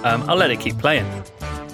Um, 0.03 0.23
I'll 0.29 0.35
let 0.37 0.51
it 0.51 0.59
keep 0.59 0.77
playing. 0.77 1.05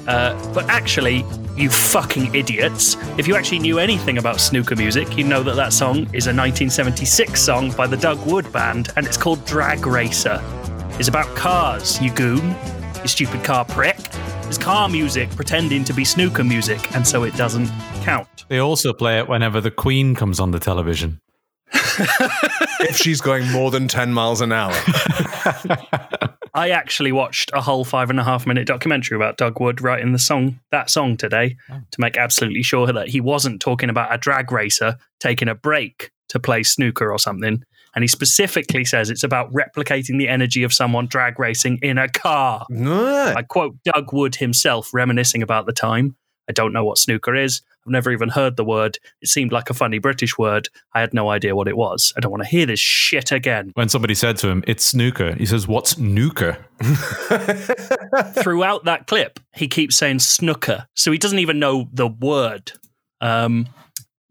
Uh, 0.08 0.54
but 0.54 0.70
actually, 0.70 1.26
you 1.56 1.70
fucking 1.70 2.34
idiots, 2.34 2.98
if 3.18 3.28
you 3.28 3.36
actually 3.36 3.60
knew 3.60 3.80
anything 3.80 4.18
about 4.18 4.40
snooker 4.40 4.76
music, 4.76 5.18
you 5.18 5.24
know 5.24 5.44
that 5.44 5.56
that 5.56 5.72
song 5.72 5.98
is 6.14 6.28
a 6.28 6.34
1976 6.34 7.42
song 7.42 7.72
by 7.72 7.88
the 7.88 7.98
Doug 7.98 8.26
Wood 8.26 8.52
Band, 8.52 8.90
and 8.96 9.06
it's 9.06 9.18
called 9.18 9.46
Drag 9.46 9.86
Racer. 9.86 10.42
It's 11.00 11.08
about 11.08 11.28
cars, 11.36 12.02
you 12.02 12.12
goon, 12.12 12.56
you 13.02 13.08
stupid 13.08 13.44
car 13.44 13.66
prick. 13.66 13.98
It's 14.44 14.58
car 14.58 14.90
music 14.90 15.30
pretending 15.32 15.84
to 15.86 15.94
be 15.94 16.04
snooker 16.06 16.44
music, 16.44 16.94
and 16.96 17.08
so 17.08 17.24
it 17.24 17.36
doesn't 17.36 17.68
count. 18.04 18.46
They 18.50 18.60
also 18.60 18.94
play 18.94 19.20
it 19.20 19.28
whenever 19.28 19.62
the 19.62 19.72
Queen 19.72 20.16
comes 20.16 20.40
on 20.40 20.52
the 20.52 20.60
television. 20.60 21.20
if 22.82 22.98
she's 22.98 23.22
going 23.22 23.50
more 23.52 23.72
than 23.72 23.88
10 23.88 24.14
miles 24.14 24.42
an 24.42 24.52
hour. 24.52 24.74
I 26.56 26.70
actually 26.70 27.12
watched 27.12 27.50
a 27.54 27.62
whole 27.62 27.84
five 27.84 28.10
and 28.10 28.20
a 28.20 28.24
half 28.24 28.46
minute 28.46 28.68
documentary 28.68 29.16
about 29.16 29.38
Doug 29.38 29.60
Wood 29.60 29.82
writing 29.82 30.12
the 30.12 30.20
song 30.20 30.60
that 30.72 30.90
song 30.90 31.18
today 31.18 31.58
oh. 31.72 31.82
to 31.92 32.02
make 32.02 32.16
absolutely 32.16 32.64
sure 32.64 32.86
that 32.92 33.10
he 33.10 33.20
wasn't 33.20 33.62
talking 33.62 33.90
about 33.90 34.14
a 34.14 34.18
drag 34.18 34.52
racer 34.52 34.98
taking 35.20 35.48
a 35.48 35.56
break 35.56 36.12
to 36.30 36.40
play 36.40 36.64
snooker 36.64 37.12
or 37.12 37.18
something. 37.18 37.64
And 37.96 38.04
he 38.04 38.08
specifically 38.08 38.86
says 38.86 39.10
it's 39.10 39.24
about 39.24 39.52
replicating 39.54 40.18
the 40.18 40.28
energy 40.28 40.64
of 40.64 40.74
someone 40.74 41.08
drag 41.08 41.40
racing 41.40 41.80
in 41.82 41.98
a 41.98 42.08
car. 42.08 42.66
I 43.36 43.44
quote 43.44 43.76
Doug 43.84 44.12
Wood 44.14 44.36
himself 44.36 44.94
reminiscing 44.94 45.44
about 45.44 45.66
the 45.66 45.74
time. 45.74 46.16
I 46.50 46.54
don't 46.54 46.74
know 46.74 46.84
what 46.84 46.98
snooker 46.98 47.36
is. 47.36 47.62
I've 47.86 47.92
never 47.92 48.12
even 48.12 48.30
heard 48.30 48.56
the 48.56 48.64
word. 48.64 48.98
It 49.22 49.28
seemed 49.28 49.52
like 49.52 49.70
a 49.70 49.74
funny 49.74 50.00
British 50.00 50.38
word. 50.38 50.70
I 50.94 51.02
had 51.02 51.14
no 51.14 51.30
idea 51.30 51.56
what 51.56 51.68
it 51.68 51.76
was. 51.76 52.14
I 52.16 52.22
don't 52.22 52.32
want 52.32 52.44
to 52.44 52.50
hear 52.50 52.66
this 52.66 52.80
shit 52.80 53.32
again. 53.32 53.72
When 53.76 53.90
somebody 53.90 54.16
said 54.16 54.38
to 54.38 54.48
him, 54.50 54.64
"It's 54.68 54.86
snooker," 54.86 55.36
he 55.36 55.46
says, 55.46 55.68
"What's 55.68 55.92
snooker?" 55.92 56.66
throughout 58.42 58.86
that 58.86 59.08
clip, 59.08 59.40
he 59.54 59.68
keeps 59.68 59.98
saying 59.98 60.20
snooker, 60.20 60.88
so 60.96 61.12
he 61.12 61.18
doesn't 61.18 61.40
even 61.40 61.60
know 61.60 61.90
the 61.92 62.08
word. 62.08 62.72
Um, 63.22 63.68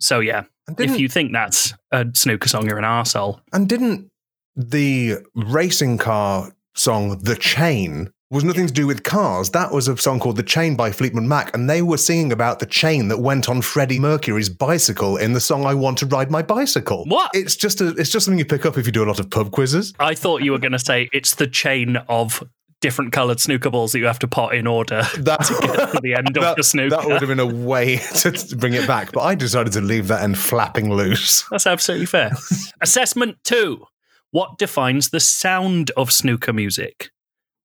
so 0.00 0.20
yeah, 0.20 0.44
if 0.78 0.98
you 0.98 1.08
think 1.08 1.32
that's 1.32 1.74
a 1.90 2.06
snooker 2.14 2.48
song, 2.48 2.66
you're 2.66 2.78
an 2.78 2.84
arsehole. 2.84 3.40
and 3.52 3.68
didn't 3.68 4.10
the 4.56 5.16
racing 5.34 5.98
car 5.98 6.52
song 6.74 7.18
The 7.18 7.36
Chain 7.36 8.11
was 8.32 8.44
nothing 8.44 8.66
to 8.66 8.72
do 8.72 8.86
with 8.86 9.02
cars. 9.02 9.50
That 9.50 9.70
was 9.70 9.88
a 9.88 9.96
song 9.98 10.18
called 10.18 10.36
The 10.36 10.42
Chain 10.42 10.74
by 10.74 10.90
Fleetwood 10.90 11.22
Mac, 11.24 11.54
and 11.54 11.68
they 11.68 11.82
were 11.82 11.98
singing 11.98 12.32
about 12.32 12.60
the 12.60 12.66
chain 12.66 13.08
that 13.08 13.18
went 13.18 13.46
on 13.46 13.60
Freddie 13.60 13.98
Mercury's 13.98 14.48
bicycle 14.48 15.18
in 15.18 15.34
the 15.34 15.40
song 15.40 15.66
I 15.66 15.74
Want 15.74 15.98
to 15.98 16.06
Ride 16.06 16.30
My 16.30 16.40
Bicycle. 16.40 17.04
What? 17.04 17.30
It's 17.34 17.54
just 17.54 17.82
a 17.82 17.88
it's 17.88 18.10
just 18.10 18.24
something 18.24 18.38
you 18.38 18.46
pick 18.46 18.64
up 18.64 18.78
if 18.78 18.86
you 18.86 18.92
do 18.92 19.04
a 19.04 19.06
lot 19.06 19.20
of 19.20 19.28
pub 19.28 19.50
quizzes. 19.50 19.92
I 20.00 20.14
thought 20.14 20.42
you 20.42 20.52
were 20.52 20.58
going 20.58 20.72
to 20.72 20.78
say 20.78 21.10
it's 21.12 21.34
the 21.34 21.46
chain 21.46 21.98
of 22.08 22.42
different 22.80 23.12
coloured 23.12 23.38
snooker 23.38 23.68
balls 23.68 23.92
that 23.92 23.98
you 23.98 24.06
have 24.06 24.18
to 24.20 24.26
pot 24.26 24.54
in 24.54 24.66
order 24.66 25.02
That, 25.18 25.44
to 25.44 25.66
get 25.66 25.92
to 25.92 26.00
the 26.02 26.14
end 26.14 26.36
of 26.36 26.56
the 26.56 26.62
snooker. 26.62 26.96
that 26.96 27.04
would 27.04 27.20
have 27.20 27.28
been 27.28 27.38
a 27.38 27.46
way 27.46 27.98
to, 27.98 28.30
to 28.32 28.56
bring 28.56 28.72
it 28.72 28.86
back, 28.86 29.12
but 29.12 29.20
I 29.20 29.34
decided 29.34 29.74
to 29.74 29.82
leave 29.82 30.08
that 30.08 30.22
end 30.22 30.38
flapping 30.38 30.90
loose. 30.90 31.44
That's 31.50 31.66
absolutely 31.66 32.06
fair. 32.06 32.32
Assessment 32.80 33.36
two: 33.44 33.84
What 34.30 34.56
defines 34.56 35.10
the 35.10 35.20
sound 35.20 35.90
of 35.98 36.10
snooker 36.10 36.54
music? 36.54 37.10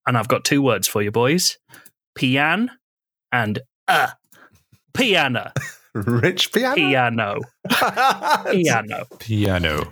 And 0.08 0.18
I've 0.18 0.28
got 0.30 0.44
two 0.46 0.62
words 0.62 0.88
for 0.88 1.02
you, 1.04 1.12
boys: 1.12 1.58
pian 2.18 2.70
and 3.32 3.60
uh. 3.88 4.08
Piano, 4.94 5.52
Rich 5.94 6.52
piano. 6.52 6.74
piano, 6.74 7.40
piano. 8.52 9.06
Piano. 9.20 9.92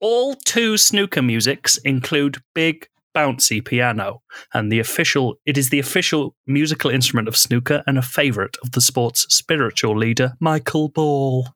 All 0.00 0.34
two 0.34 0.76
snooker 0.76 1.22
musics 1.22 1.76
include 1.78 2.38
big 2.52 2.88
bouncy 3.16 3.64
piano, 3.64 4.22
and 4.52 4.72
the 4.72 4.80
official 4.80 5.38
it 5.46 5.56
is 5.56 5.70
the 5.70 5.78
official 5.78 6.34
musical 6.48 6.90
instrument 6.90 7.28
of 7.28 7.36
snooker 7.36 7.84
and 7.86 7.96
a 7.96 8.02
favourite 8.02 8.56
of 8.64 8.72
the 8.72 8.80
sport's 8.80 9.24
spiritual 9.32 9.96
leader, 9.96 10.32
Michael 10.40 10.88
Ball. 10.88 11.46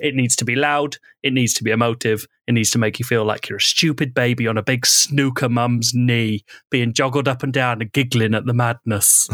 It 0.00 0.14
needs 0.14 0.36
to 0.36 0.44
be 0.44 0.56
loud, 0.56 0.96
it 1.22 1.32
needs 1.32 1.54
to 1.54 1.64
be 1.64 1.70
emotive, 1.70 2.26
it 2.46 2.52
needs 2.52 2.70
to 2.70 2.78
make 2.78 2.98
you 2.98 3.04
feel 3.04 3.24
like 3.24 3.48
you're 3.48 3.58
a 3.58 3.62
stupid 3.62 4.14
baby 4.14 4.46
on 4.46 4.58
a 4.58 4.62
big 4.62 4.86
snooker 4.86 5.48
mum's 5.48 5.92
knee, 5.94 6.44
being 6.70 6.92
joggled 6.92 7.28
up 7.28 7.42
and 7.42 7.52
down 7.52 7.80
and 7.80 7.92
giggling 7.92 8.34
at 8.34 8.46
the 8.46 8.54
madness. 8.54 9.28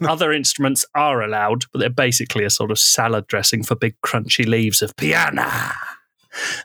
Other 0.02 0.32
instruments 0.32 0.84
are 0.94 1.22
allowed, 1.22 1.64
but 1.72 1.78
they're 1.78 1.90
basically 1.90 2.44
a 2.44 2.50
sort 2.50 2.70
of 2.70 2.78
salad 2.78 3.26
dressing 3.26 3.62
for 3.62 3.74
big 3.74 3.94
crunchy 4.04 4.46
leaves 4.46 4.82
of 4.82 4.94
piano. 4.96 5.48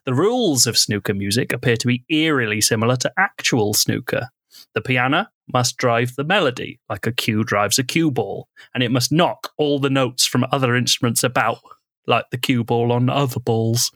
The 0.05 0.13
rules 0.13 0.67
of 0.67 0.77
snooker 0.77 1.13
music 1.13 1.51
appear 1.51 1.75
to 1.77 1.87
be 1.87 2.03
eerily 2.09 2.61
similar 2.61 2.95
to 2.97 3.11
actual 3.17 3.73
snooker. 3.73 4.29
The 4.73 4.81
piano 4.81 5.27
must 5.51 5.77
drive 5.77 6.15
the 6.15 6.23
melody, 6.23 6.79
like 6.89 7.07
a 7.07 7.11
cue 7.11 7.43
drives 7.43 7.79
a 7.79 7.83
cue 7.83 8.11
ball, 8.11 8.47
and 8.73 8.83
it 8.83 8.91
must 8.91 9.11
knock 9.11 9.51
all 9.57 9.79
the 9.79 9.89
notes 9.89 10.25
from 10.25 10.45
other 10.51 10.75
instruments 10.75 11.23
about, 11.23 11.59
like 12.07 12.29
the 12.29 12.37
cue 12.37 12.63
ball 12.63 12.91
on 12.91 13.09
other 13.09 13.39
balls. 13.39 13.91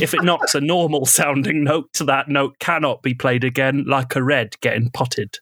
if 0.00 0.14
it 0.14 0.22
knocks 0.22 0.54
a 0.54 0.60
normal 0.60 1.06
sounding 1.06 1.64
note, 1.64 1.92
that 2.00 2.28
note 2.28 2.58
cannot 2.58 3.02
be 3.02 3.14
played 3.14 3.44
again, 3.44 3.84
like 3.86 4.16
a 4.16 4.22
red 4.22 4.60
getting 4.60 4.90
potted. 4.90 5.38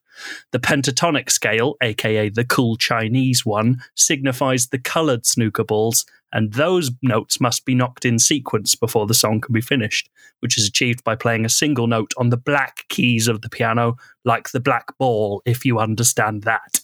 The 0.50 0.58
pentatonic 0.58 1.30
scale, 1.30 1.76
aka 1.80 2.28
the 2.28 2.44
cool 2.44 2.76
Chinese 2.76 3.46
one, 3.46 3.82
signifies 3.94 4.68
the 4.68 4.78
coloured 4.78 5.26
snooker 5.26 5.64
balls, 5.64 6.04
and 6.32 6.52
those 6.52 6.90
notes 7.02 7.40
must 7.40 7.64
be 7.64 7.74
knocked 7.74 8.04
in 8.04 8.18
sequence 8.18 8.74
before 8.74 9.06
the 9.06 9.14
song 9.14 9.40
can 9.40 9.52
be 9.52 9.60
finished, 9.60 10.10
which 10.40 10.58
is 10.58 10.66
achieved 10.66 11.04
by 11.04 11.14
playing 11.14 11.44
a 11.44 11.50
single 11.50 11.86
note 11.86 12.12
on 12.16 12.30
the 12.30 12.36
black 12.36 12.84
keys 12.88 13.28
of 13.28 13.42
the 13.42 13.48
piano, 13.48 13.96
like 14.24 14.50
the 14.50 14.60
black 14.60 14.96
ball, 14.98 15.42
if 15.46 15.64
you 15.64 15.78
understand 15.78 16.42
that. 16.42 16.80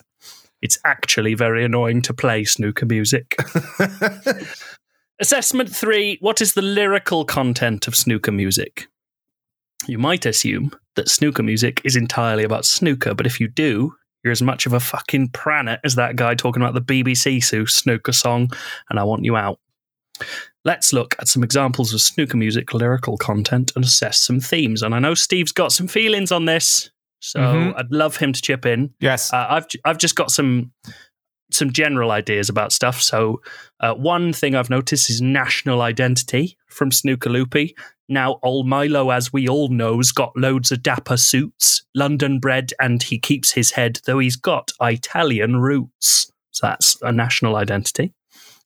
It's 0.62 0.78
actually 0.87 1.35
very 1.35 1.62
annoying 1.62 2.00
to 2.02 2.14
play 2.14 2.45
snooker 2.45 2.87
music. 2.87 3.37
Assessment 5.21 5.75
three 5.75 6.18
What 6.21 6.40
is 6.40 6.54
the 6.54 6.62
lyrical 6.62 7.25
content 7.25 7.87
of 7.87 7.94
snooker 7.94 8.33
music? 8.33 8.88
You 9.87 9.99
might 9.99 10.26
assume 10.26 10.73
that 10.97 11.09
snooker 11.09 11.42
music 11.42 11.80
is 11.85 11.97
entirely 11.97 12.42
about 12.44 12.64
snooker, 12.64 13.14
but 13.14 13.26
if 13.26 13.38
you 13.38 13.49
do, 13.49 13.94
you're 14.23 14.33
as 14.33 14.42
much 14.42 14.64
of 14.66 14.73
a 14.73 14.80
fucking 14.80 15.28
pranet 15.28 15.78
as 15.85 15.94
that 15.97 16.16
guy 16.16 16.35
talking 16.35 16.62
about 16.62 16.75
the 16.75 16.80
BBC 16.80 17.44
Sue 17.44 17.66
snooker 17.66 18.12
song, 18.12 18.50
and 18.88 18.99
I 18.99 19.04
want 19.04 19.25
you 19.25 19.37
out. 19.37 19.59
Let's 20.64 20.92
look 20.92 21.14
at 21.18 21.28
some 21.28 21.44
examples 21.44 21.92
of 21.92 22.00
snooker 22.00 22.37
music 22.38 22.73
lyrical 22.73 23.18
content 23.18 23.73
and 23.76 23.85
assess 23.85 24.18
some 24.18 24.40
themes. 24.40 24.83
And 24.83 24.94
I 24.94 24.99
know 24.99 25.12
Steve's 25.14 25.52
got 25.52 25.73
some 25.73 25.88
feelings 25.88 26.33
on 26.33 26.47
this, 26.47 26.90
so 27.21 27.40
Mhm. 27.40 27.75
I'd 27.78 27.90
love 27.92 28.16
him 28.16 28.33
to 28.33 28.40
chip 28.40 28.64
in. 28.64 28.94
Yes. 29.00 29.33
Uh, 29.33 29.47
I've 29.50 29.66
I've 29.85 29.99
just 29.99 30.16
got 30.16 30.30
some 30.30 30.73
some 31.54 31.73
general 31.73 32.11
ideas 32.11 32.49
about 32.49 32.73
stuff. 32.73 33.00
So, 33.00 33.40
uh, 33.80 33.94
one 33.94 34.32
thing 34.32 34.54
I've 34.54 34.70
noticed 34.70 35.11
is 35.11 35.20
national 35.20 35.82
identity 35.82 36.56
from 36.66 36.90
Snooker 36.90 37.30
Loopy. 37.30 37.75
Now, 38.08 38.38
old 38.42 38.66
Milo, 38.66 39.11
as 39.11 39.32
we 39.32 39.49
all 39.49 39.68
knows, 39.68 40.12
got 40.12 40.37
loads 40.37 40.70
of 40.70 40.82
dapper 40.82 41.16
suits, 41.16 41.82
London 41.94 42.38
bred, 42.38 42.73
and 42.80 43.02
he 43.02 43.18
keeps 43.18 43.52
his 43.52 43.73
head, 43.73 44.00
though 44.04 44.18
he's 44.18 44.37
got 44.37 44.73
Italian 44.80 45.56
roots. 45.56 46.30
So 46.50 46.66
that's 46.66 46.99
a 47.02 47.12
national 47.12 47.56
identity. 47.56 48.12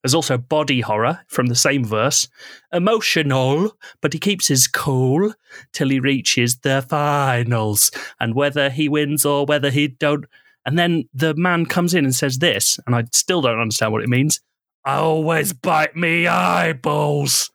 There's 0.03 0.15
also 0.15 0.39
body 0.39 0.81
horror 0.81 1.21
from 1.27 1.47
the 1.47 1.57
same 1.57 1.85
verse. 1.85 2.29
Emotional, 2.73 3.77
but 4.01 4.13
he 4.13 4.19
keeps 4.19 4.47
his 4.49 4.69
cool 4.69 5.33
till 5.73 5.89
he 5.89 5.99
reaches 5.99 6.59
the 6.59 6.85
finals. 6.89 7.91
And 8.21 8.35
whether 8.35 8.71
he 8.71 8.89
wins 8.89 9.25
or 9.25 9.45
whether 9.45 9.71
he 9.71 9.89
don't. 9.89 10.27
And 10.69 10.79
then 10.79 11.09
the 11.15 11.35
man 11.35 11.67
comes 11.67 11.95
in 11.95 12.05
and 12.05 12.15
says 12.15 12.39
this, 12.39 12.79
and 12.87 12.95
I 12.95 13.05
still 13.13 13.41
don't 13.41 13.59
understand 13.59 13.93
what 13.93 14.03
it 14.03 14.09
means. 14.09 14.41
I 14.85 14.97
always 14.97 15.53
bite 15.53 15.97
me 15.97 16.27
eyeballs. 16.27 17.51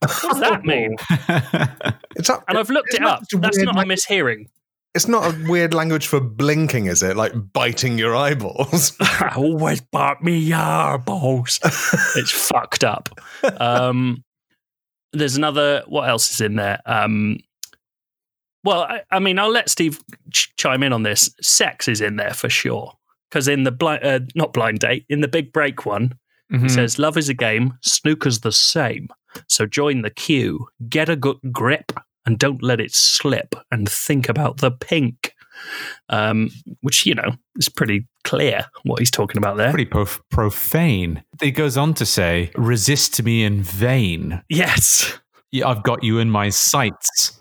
What 0.00 0.20
does 0.20 0.40
that 0.40 0.64
mean? 0.64 0.96
It's 2.18 2.30
up, 2.30 2.44
And 2.48 2.56
I've 2.56 2.70
looked 2.70 2.94
it 2.94 3.02
up. 3.02 3.22
That's 3.30 3.58
not 3.58 3.74
a 3.74 3.78
lang- 3.78 3.88
mishearing. 3.88 4.46
It's 4.94 5.06
not 5.06 5.26
a 5.26 5.50
weird 5.50 5.74
language 5.74 6.06
for 6.06 6.18
blinking, 6.18 6.86
is 6.86 7.02
it? 7.02 7.14
Like 7.14 7.32
biting 7.52 7.98
your 7.98 8.16
eyeballs. 8.16 8.96
I 9.00 9.34
always 9.36 9.82
bite 9.82 10.22
me 10.22 10.50
eyeballs. 10.52 11.60
it's 12.16 12.30
fucked 12.30 12.82
up. 12.82 13.10
Um, 13.60 14.24
there's 15.12 15.36
another. 15.36 15.84
What 15.86 16.08
else 16.08 16.32
is 16.32 16.40
in 16.40 16.56
there? 16.56 16.80
Um, 16.86 17.38
well, 18.66 18.82
I, 18.82 19.00
I 19.10 19.18
mean, 19.18 19.38
I'll 19.38 19.50
let 19.50 19.70
Steve 19.70 20.00
ch- 20.32 20.52
chime 20.56 20.82
in 20.82 20.92
on 20.92 21.02
this. 21.04 21.30
Sex 21.40 21.88
is 21.88 22.00
in 22.02 22.16
there 22.16 22.34
for 22.34 22.48
sure. 22.50 22.92
Because 23.30 23.48
in 23.48 23.62
the 23.64 23.72
blind, 23.72 24.04
uh, 24.04 24.20
not 24.34 24.52
blind 24.52 24.80
date, 24.80 25.06
in 25.08 25.20
the 25.20 25.28
big 25.28 25.52
break 25.52 25.86
one, 25.86 26.14
Mhm. 26.52 26.66
it 26.66 26.70
says, 26.70 26.98
"Love 26.98 27.16
is 27.16 27.28
a 27.28 27.34
game. 27.34 27.72
Snooker's 27.82 28.40
the 28.40 28.52
same. 28.52 29.08
So 29.48 29.66
join 29.66 30.02
the 30.02 30.10
queue. 30.10 30.68
Get 30.88 31.08
a 31.08 31.16
good 31.16 31.38
grip." 31.50 31.92
And 32.24 32.38
don't 32.38 32.62
let 32.62 32.80
it 32.80 32.92
slip. 32.92 33.54
And 33.70 33.88
think 33.88 34.28
about 34.28 34.58
the 34.58 34.70
pink, 34.72 35.32
um, 36.08 36.50
which 36.82 37.06
you 37.06 37.14
know 37.14 37.32
is 37.56 37.68
pretty 37.68 38.06
clear 38.24 38.66
what 38.84 38.98
he's 39.00 39.10
talking 39.10 39.38
about 39.38 39.56
there. 39.56 39.70
pretty 39.70 39.84
prof- 39.86 40.20
profane. 40.30 41.22
It 41.40 41.52
goes 41.52 41.76
on 41.76 41.94
to 41.94 42.06
say, 42.06 42.50
"Resist 42.56 43.22
me 43.22 43.42
in 43.44 43.62
vain. 43.62 44.42
Yes. 44.48 45.18
Yeah, 45.52 45.68
I've 45.68 45.82
got 45.82 46.02
you 46.04 46.18
in 46.18 46.30
my 46.30 46.48
sights." 46.50 47.40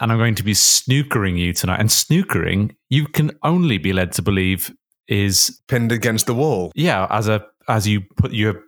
And 0.00 0.10
I'm 0.12 0.18
going 0.18 0.34
to 0.36 0.42
be 0.42 0.52
snookering 0.54 1.38
you 1.38 1.52
tonight. 1.52 1.80
And 1.80 1.88
snookering, 1.88 2.74
you 2.90 3.06
can 3.06 3.30
only 3.42 3.78
be 3.78 3.92
led 3.92 4.12
to 4.12 4.22
believe, 4.22 4.74
is 5.08 5.60
Pinned 5.68 5.92
against 5.92 6.26
the 6.26 6.34
wall. 6.34 6.72
yeah, 6.74 7.06
as 7.10 7.28
a 7.28 7.44
as 7.68 7.86
you 7.88 8.02
put 8.16 8.32
your 8.32 8.62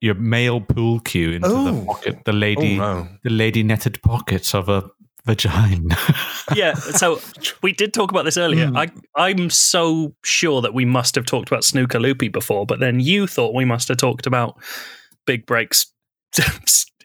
your 0.00 0.14
male 0.14 0.60
pool 0.60 1.00
cue 1.00 1.32
into 1.32 1.48
the 1.48 1.54
Oh. 1.54 1.84
pocket, 1.86 2.24
the 2.24 2.32
Oh, 2.32 2.34
lady 2.34 2.76
no. 2.78 3.08
the 3.22 3.30
lady 3.30 3.62
netted 3.62 4.00
pocket 4.02 4.54
of 4.54 4.68
a 4.68 4.88
vagina. 5.26 5.96
Yeah. 6.56 6.74
So 6.74 7.20
we 7.62 7.72
did 7.72 7.94
talk 7.94 8.10
about 8.10 8.24
this 8.24 8.36
earlier. 8.36 8.66
Hmm. 8.66 8.76
I, 8.76 8.88
I'm 9.14 9.50
so 9.50 10.14
sure 10.24 10.60
that 10.62 10.74
we 10.74 10.84
must 10.84 11.14
have 11.14 11.24
talked 11.24 11.48
about 11.48 11.62
Snooker 11.62 12.00
Loopy 12.00 12.26
before, 12.28 12.66
but 12.66 12.80
then 12.80 12.98
you 12.98 13.28
thought 13.28 13.54
we 13.54 13.64
must 13.64 13.86
have 13.88 13.98
talked 13.98 14.26
about 14.26 14.60
Big 15.26 15.46
Break's 15.46 15.92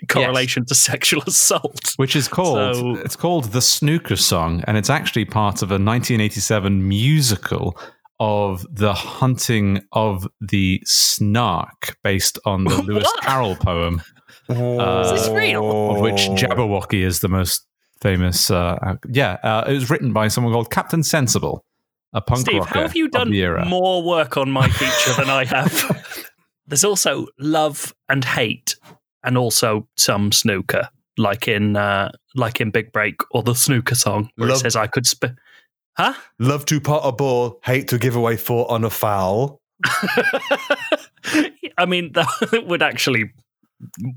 correlation 0.10 0.66
to 0.66 0.76
sexual 0.76 1.22
assault. 1.28 1.94
which 1.98 2.16
is 2.16 2.28
called 2.28 2.76
So- 2.76 2.96
it's 2.98 3.16
called 3.16 3.46
the 3.46 3.62
snooker 3.62 4.16
song 4.16 4.64
and 4.68 4.78
it's 4.78 4.90
actually 4.90 5.26
part 5.26 5.62
of 5.62 5.70
a 5.72 5.76
1987 5.80 6.88
musical 6.88 7.78
of 8.20 8.66
the 8.74 8.94
hunting 8.94 9.82
of 9.92 10.26
the 10.40 10.82
snark 10.86 11.98
based 12.04 12.40
on 12.46 12.64
the 12.64 12.82
lewis 12.88 13.12
carroll 13.22 13.56
poem 13.56 14.02
Is 14.50 15.12
this 15.12 15.30
real? 15.30 15.92
of 15.92 16.00
which 16.02 16.22
jabberwocky 16.40 17.04
is 17.04 17.20
the 17.20 17.28
most 17.28 17.66
famous 18.02 18.50
uh, 18.52 18.96
yeah 19.10 19.38
uh, 19.44 19.64
it 19.68 19.74
was 19.74 19.90
written 19.90 20.14
by 20.14 20.28
someone 20.28 20.54
called 20.54 20.70
captain 20.72 21.04
sensible 21.04 21.66
a 22.14 22.22
punk 22.22 22.42
Steve, 22.42 22.60
rocker 22.62 22.74
how 22.74 22.82
have 22.84 22.96
you 22.96 23.10
done 23.10 23.30
more 23.68 24.02
work 24.02 24.38
on 24.38 24.50
my 24.50 24.70
feature 24.70 25.14
than 25.20 25.30
I 25.30 25.44
have? 25.44 26.30
There's 26.68 26.86
also 26.86 27.28
love 27.40 27.94
and 28.08 28.24
hate, 28.24 28.78
and 29.26 29.38
also 29.38 29.88
some 29.98 30.32
snooker, 30.32 30.90
like 31.18 31.48
in 31.48 31.76
uh, 31.76 32.12
like 32.36 32.62
in 32.62 32.72
Big 32.72 32.92
Break 32.92 33.16
or 33.32 33.44
the 33.44 33.54
snooker 33.56 33.96
song, 33.96 34.30
where 34.36 34.50
Love- 34.50 34.58
it 34.58 34.62
says 34.62 34.76
I 34.76 34.88
could 34.88 35.06
sp- 35.08 35.36
Huh? 35.98 36.14
Love 36.40 36.66
to 36.66 36.82
pot 36.82 37.02
a 37.06 37.12
ball, 37.14 37.60
hate 37.64 37.88
to 37.88 37.98
give 37.98 38.16
away 38.18 38.36
four 38.36 38.70
on 38.70 38.84
a 38.84 38.90
foul. 38.90 39.62
I 41.78 41.86
mean, 41.88 42.12
that 42.14 42.64
would 42.68 42.82
actually 42.84 43.32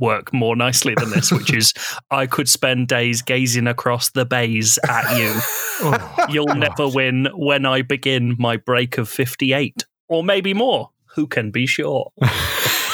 work 0.00 0.32
more 0.32 0.56
nicely 0.56 0.94
than 0.96 1.10
this, 1.10 1.30
which 1.32 1.52
is 1.52 1.72
I 2.10 2.26
could 2.26 2.48
spend 2.48 2.88
days 2.88 3.22
gazing 3.22 3.66
across 3.68 4.10
the 4.10 4.24
bays 4.24 4.78
at 4.88 5.18
you. 5.18 5.32
Oh, 5.80 6.26
You'll 6.28 6.46
God. 6.46 6.58
never 6.58 6.88
win 6.88 7.28
when 7.34 7.64
I 7.66 7.82
begin 7.82 8.34
my 8.38 8.56
break 8.56 8.98
of 8.98 9.08
58, 9.08 9.84
or 10.08 10.24
maybe 10.24 10.54
more. 10.54 10.90
Who 11.14 11.26
can 11.26 11.50
be 11.50 11.66
sure? 11.66 12.10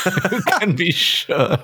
Who 0.05 0.41
can 0.43 0.77
be 0.77 0.91
sure 0.91 1.59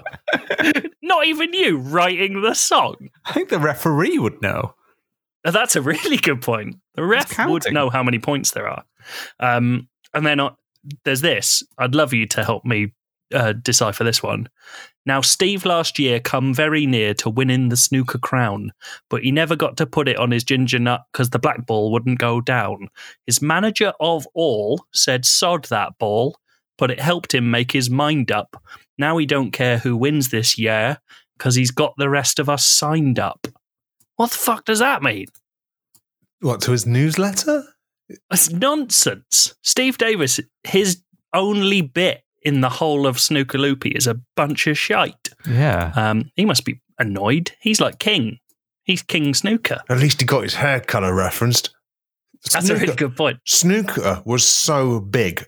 Not 1.03 1.27
even 1.27 1.53
you 1.53 1.79
writing 1.79 2.43
the 2.43 2.55
song. 2.55 3.09
i 3.25 3.33
think 3.33 3.49
the 3.49 3.59
referee 3.59 4.19
would 4.19 4.41
know 4.43 4.75
That's 5.45 5.77
a 5.77 5.83
really 5.83 6.17
good 6.19 6.43
point. 6.43 6.77
The 6.95 7.05
ref 7.05 7.39
would 7.47 7.73
know 7.73 7.89
how 7.91 8.03
many 8.03 8.19
points 8.19 8.51
there 8.51 8.69
are. 8.69 8.85
Um, 9.39 9.89
and 10.13 10.27
then 10.27 10.39
uh, 10.41 10.51
there's 11.05 11.23
this. 11.23 11.63
I'd 11.79 11.95
love 11.95 12.13
you 12.13 12.27
to 12.27 12.45
help 12.45 12.65
me 12.65 12.93
uh, 13.33 13.53
decipher 13.53 14.05
this 14.05 14.23
one. 14.23 14.49
Now, 15.07 15.23
Steve 15.23 15.65
last 15.65 15.99
year 15.99 16.21
come 16.21 16.53
very 16.53 16.85
near 16.85 17.15
to 17.15 17.31
winning 17.31 17.69
the 17.71 17.77
snooker 17.77 18.19
crown, 18.19 18.73
but 19.09 19.23
he 19.23 19.33
never 19.33 19.57
got 19.57 19.77
to 19.79 19.87
put 19.87 20.09
it 20.09 20.19
on 20.19 20.31
his 20.31 20.45
ginger 20.45 20.79
nut 20.79 21.03
because 21.13 21.31
the 21.31 21.39
black 21.39 21.65
ball 21.65 21.91
wouldn't 21.91 22.19
go 22.19 22.41
down. 22.41 22.89
His 23.27 23.41
manager 23.41 23.93
of 23.99 24.27
all 24.35 24.85
said 24.93 25.25
sod 25.25 25.65
that 25.67 25.97
ball, 25.99 26.37
but 26.81 26.91
it 26.91 26.99
helped 26.99 27.35
him 27.35 27.51
make 27.51 27.71
his 27.71 27.91
mind 27.91 28.33
up. 28.33 28.61
Now 28.99 29.19
he 29.19 29.27
don't 29.27 29.53
care 29.53 29.79
who 29.79 29.97
wins 29.97 30.31
this 30.31 30.59
year 30.59 30.99
because 31.39 31.55
he's 31.55 31.71
got 31.71 31.95
the 31.99 32.09
rest 32.09 32.39
of 32.41 32.49
us 32.49 32.67
signed 32.67 33.19
up. 33.19 33.47
What 34.17 34.31
the 34.31 34.39
fuck 34.39 34.65
does 34.65 34.81
that 34.81 35.03
mean? 35.03 35.27
What, 36.41 36.63
to 36.63 36.73
his 36.73 36.87
newsletter? 36.87 37.65
It's 38.31 38.51
nonsense. 38.51 39.55
Steve 39.63 39.99
Davis, 39.99 40.41
his 40.65 41.03
only 41.35 41.83
bit 41.83 42.23
in 42.43 42.63
the 42.63 42.71
whole 42.71 43.07
of 43.07 43.21
Snooker 43.21 43.59
Loopy 43.59 43.91
is 43.91 44.07
a 44.07 44.19
bunch 44.35 44.67
of 44.67 44.77
shite. 44.79 45.29
yeah 45.47 45.93
Um, 45.95 46.31
he 46.35 46.47
must 46.47 46.65
be 46.65 46.81
annoyed. 46.99 47.53
He's 47.61 47.81
like 47.81 47.99
King. 47.99 48.39
He's 48.85 49.03
King 49.03 49.35
Snooker. 49.35 49.83
At 49.91 49.99
least 49.99 50.21
he 50.21 50.27
got 50.27 50.43
his 50.45 50.55
hair 50.55 50.81
colour 50.81 51.15
referenced. 51.15 51.75
That's 52.53 52.71
a 52.71 52.77
really 52.77 52.97
good 52.97 53.17
point. 53.17 53.39
Snooker 53.47 54.23
was 54.25 54.47
so 54.47 54.99
big 54.99 55.47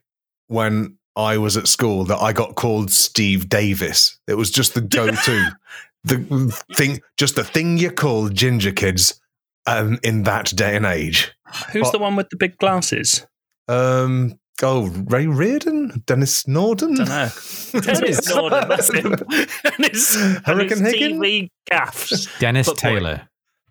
when 0.48 0.98
I 1.16 1.38
was 1.38 1.56
at 1.56 1.68
school 1.68 2.04
that 2.04 2.18
I 2.18 2.32
got 2.32 2.54
called 2.54 2.90
Steve 2.90 3.48
Davis. 3.48 4.18
It 4.26 4.34
was 4.34 4.50
just 4.50 4.74
the 4.74 4.80
go-to, 4.80 5.50
the 6.04 6.62
thing, 6.74 7.00
just 7.16 7.36
the 7.36 7.44
thing 7.44 7.78
you 7.78 7.90
call 7.90 8.28
ginger 8.28 8.72
kids 8.72 9.20
um, 9.66 9.98
in 10.02 10.22
that 10.24 10.46
day 10.56 10.74
and 10.76 10.86
age. 10.86 11.32
Who's 11.72 11.82
What? 11.84 11.92
the 11.92 11.98
one 11.98 12.16
with 12.16 12.30
the 12.30 12.36
big 12.36 12.56
glasses? 12.58 13.26
Um, 13.68 14.38
oh, 14.62 14.88
Ray 15.08 15.26
Reardon, 15.26 16.02
Denis 16.06 16.48
Norden. 16.48 16.94
don't 16.94 17.08
know. 17.08 17.28
Denis 17.80 18.34
Norden. 18.34 18.68
That's 18.68 18.92
him. 18.92 19.14
Dennis, 19.78 20.14
Hurricane 20.44 20.78
Dennis 20.78 20.94
Higgin? 20.94 21.18
TV 21.18 21.48
gaffs. 21.70 22.38
dennis 22.38 22.66
But 22.66 22.76
boy, 22.76 22.88
taylor 22.88 23.28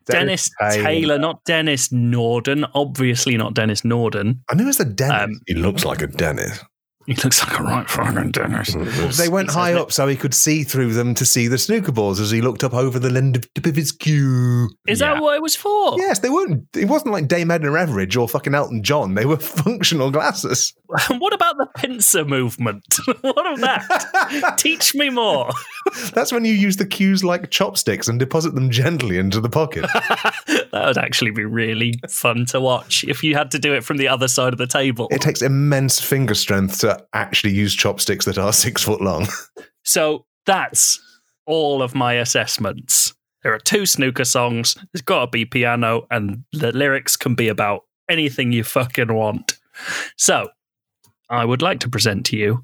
Dennis 0.08 0.50
Taylor. 0.60 1.18
not 1.20 1.44
Denis 1.46 1.92
Norden. 1.92 2.66
Obviously 2.74 3.38
not 3.38 3.54
Denis 3.54 3.86
Norden. 3.86 4.44
I 4.50 4.56
knew 4.56 4.64
it 4.64 4.68
was 4.68 4.80
a 4.80 4.86
Dennis. 4.86 5.24
Um, 5.24 5.40
he 5.48 5.54
looks 5.54 5.86
like 5.86 6.02
a 6.02 6.08
Dennis. 6.08 6.60
He 7.12 7.22
looks 7.24 7.46
like 7.46 7.60
a 7.60 7.64
right 7.64 7.90
fucking 7.90 8.32
Dennis. 8.32 8.72
Mm-hmm. 8.76 9.22
They 9.22 9.28
went 9.30 9.50
He 9.50 9.54
high 9.56 9.72
says 9.74 9.82
up 9.82 9.92
so 9.92 10.08
he 10.08 10.16
could 10.16 10.34
see 10.34 10.64
through 10.64 10.94
them 10.94 11.14
to 11.16 11.26
see 11.26 11.48
the 11.48 11.58
snooker 11.58 11.92
balls 11.92 12.20
as 12.20 12.32
he 12.32 12.42
looked 12.42 12.64
up 12.64 12.74
over 12.74 13.00
the 13.00 13.10
lend 13.10 13.48
tip 13.56 13.66
of 13.66 13.76
his 13.76 13.92
cue. 13.92 14.70
Is 14.88 15.02
Yeah. 15.02 15.16
that 15.16 15.22
what 15.22 15.36
it 15.36 15.42
was 15.42 15.56
for? 15.56 15.98
Yes, 15.98 16.20
they 16.20 16.30
weren't. 16.30 16.66
It 16.76 16.86
wasn't 16.86 17.12
like 17.12 17.28
Dame 17.28 17.52
Edna 17.52 17.72
Everage 17.72 18.20
or 18.20 18.28
fucking 18.30 18.56
Elton 18.56 18.84
John. 18.84 19.16
They 19.16 19.26
were 19.26 19.38
functional 19.38 20.12
glasses. 20.12 20.74
what 21.18 21.34
about 21.34 21.58
the 21.58 21.68
pincer 21.78 22.24
movement? 22.26 22.84
what 23.22 23.52
of 23.54 23.60
that? 23.62 24.56
Teach 24.58 24.94
me 24.96 25.10
more. 25.10 25.50
That's 26.14 26.32
when 26.32 26.46
you 26.46 26.54
use 26.54 26.78
the 26.78 26.86
cues 26.86 27.24
like 27.24 27.50
chopsticks 27.50 28.08
and 28.08 28.20
deposit 28.20 28.56
them 28.56 28.70
gently 28.70 29.18
into 29.18 29.40
the 29.40 29.50
pocket. 29.50 29.86
that 29.94 30.70
would 30.74 30.98
actually 30.98 31.32
be 31.32 31.46
really 31.46 31.94
fun 32.10 32.46
to 32.48 32.60
watch 32.60 33.04
if 33.06 33.24
you 33.24 33.36
had 33.36 33.52
to 33.52 33.60
do 33.60 33.74
it 33.74 33.84
from 33.84 33.98
the 33.98 34.08
other 34.08 34.28
side 34.28 34.54
of 34.54 34.58
the 34.60 34.68
table. 34.68 35.08
it 35.12 35.22
takes 35.22 35.42
immense 35.42 36.00
finger 36.00 36.34
strength 36.36 36.80
to 36.80 37.01
actually 37.14 37.54
use 37.54 37.76
chopsticks 37.76 38.26
that 38.26 38.38
are 38.38 38.54
six 38.66 38.84
foot 38.84 39.02
long. 39.02 39.28
So 39.84 40.26
that's 40.46 41.00
all 41.46 41.82
of 41.82 41.96
my 41.96 42.14
assessments. 42.14 43.14
There 43.44 43.54
are 43.54 43.60
two 43.60 43.86
snooker 43.86 44.26
songs. 44.26 44.76
There's 44.94 45.02
got 45.02 45.22
to 45.22 45.28
be 45.28 45.46
piano, 45.46 46.06
and 46.12 46.44
the 46.54 46.72
lyrics 46.72 47.16
can 47.16 47.34
be 47.34 47.48
about 47.48 47.82
anything 48.10 48.52
you 48.52 48.64
fucking 48.64 49.14
want. 49.14 49.58
So 50.18 50.50
I 51.30 51.46
would 51.46 51.62
like 51.62 51.80
to 51.80 51.90
present 51.90 52.26
to 52.28 52.38
you 52.38 52.64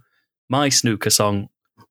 my 0.49 0.69
snooker 0.69 1.09
song 1.09 1.49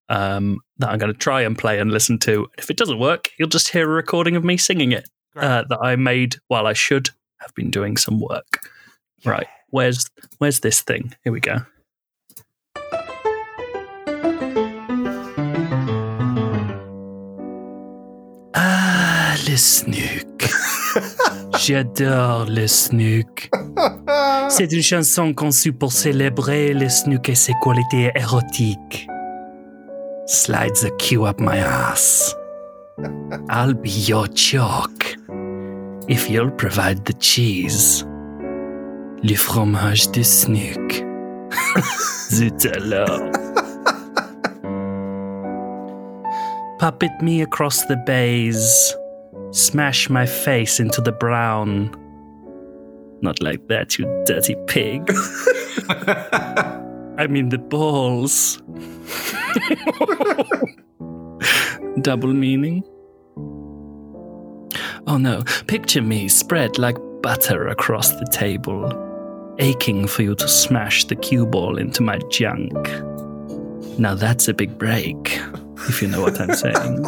um, 0.08 0.60
that 0.78 0.90
I'm 0.90 0.98
going 0.98 1.12
to 1.12 1.18
try 1.18 1.42
and 1.42 1.58
play 1.58 1.80
and 1.80 1.90
listen 1.90 2.18
to. 2.20 2.46
If 2.58 2.70
it 2.70 2.76
doesn't 2.76 2.98
work, 2.98 3.30
you'll 3.38 3.48
just 3.48 3.68
hear 3.68 3.90
a 3.90 3.94
recording 3.94 4.36
of 4.36 4.44
me 4.44 4.56
singing 4.56 4.92
it 4.92 5.08
uh, 5.34 5.64
that 5.68 5.78
I 5.80 5.96
made 5.96 6.36
while 6.48 6.66
I 6.66 6.72
should 6.72 7.10
have 7.40 7.54
been 7.54 7.70
doing 7.70 7.96
some 7.96 8.20
work. 8.20 8.68
Right. 9.24 9.48
Where's 9.70 10.06
where's 10.38 10.60
this 10.60 10.80
thing? 10.80 11.14
Here 11.24 11.32
we 11.32 11.40
go. 11.40 11.58
Ah, 18.58 19.34
le 19.46 19.54
snook. 19.54 20.48
J'adore 21.58 22.46
le 22.48 22.66
snook. 22.66 23.50
C'est 24.48 24.72
une 24.72 24.82
chanson 24.82 25.34
conçue 25.34 25.74
pour 25.74 25.92
célébrer 25.92 26.72
le 26.72 26.88
snook 26.88 27.28
et 27.28 27.34
ses 27.34 27.52
qualités 27.62 28.12
érotiques. 28.14 29.08
Slide 30.26 30.72
the 30.72 30.90
cue 30.96 31.26
up 31.26 31.38
my 31.38 31.58
ass. 31.58 32.34
I'll 33.50 33.74
be 33.74 33.90
your 34.08 34.26
chalk 34.34 35.16
if 36.08 36.30
you'll 36.30 36.50
provide 36.50 37.04
the 37.04 37.14
cheese. 37.20 38.06
Le 39.22 39.34
fromage 39.34 40.10
de 40.12 40.22
snook. 40.22 41.04
Zut 42.30 42.66
alors. 42.74 43.45
Puppet 46.86 47.20
me 47.20 47.42
across 47.42 47.84
the 47.86 47.96
bays. 47.96 48.94
Smash 49.50 50.08
my 50.08 50.24
face 50.24 50.78
into 50.78 51.00
the 51.00 51.10
brown. 51.10 51.90
Not 53.22 53.42
like 53.42 53.66
that, 53.66 53.98
you 53.98 54.04
dirty 54.24 54.54
pig. 54.68 55.02
I 55.88 57.26
mean 57.28 57.48
the 57.48 57.58
balls. 57.58 58.62
Double 62.02 62.32
meaning. 62.32 62.84
Oh 65.08 65.18
no, 65.18 65.42
picture 65.66 66.02
me 66.02 66.28
spread 66.28 66.78
like 66.78 66.98
butter 67.20 67.66
across 67.66 68.10
the 68.10 68.28
table, 68.30 69.56
aching 69.58 70.06
for 70.06 70.22
you 70.22 70.36
to 70.36 70.46
smash 70.46 71.04
the 71.06 71.16
cue 71.16 71.46
ball 71.46 71.78
into 71.78 72.04
my 72.04 72.18
junk. 72.30 72.76
Now 73.98 74.14
that's 74.14 74.46
a 74.46 74.54
big 74.54 74.78
break, 74.78 75.40
if 75.88 76.02
you 76.02 76.08
know 76.08 76.22
what 76.22 76.40
I'm 76.40 76.54
saying. 76.54 77.06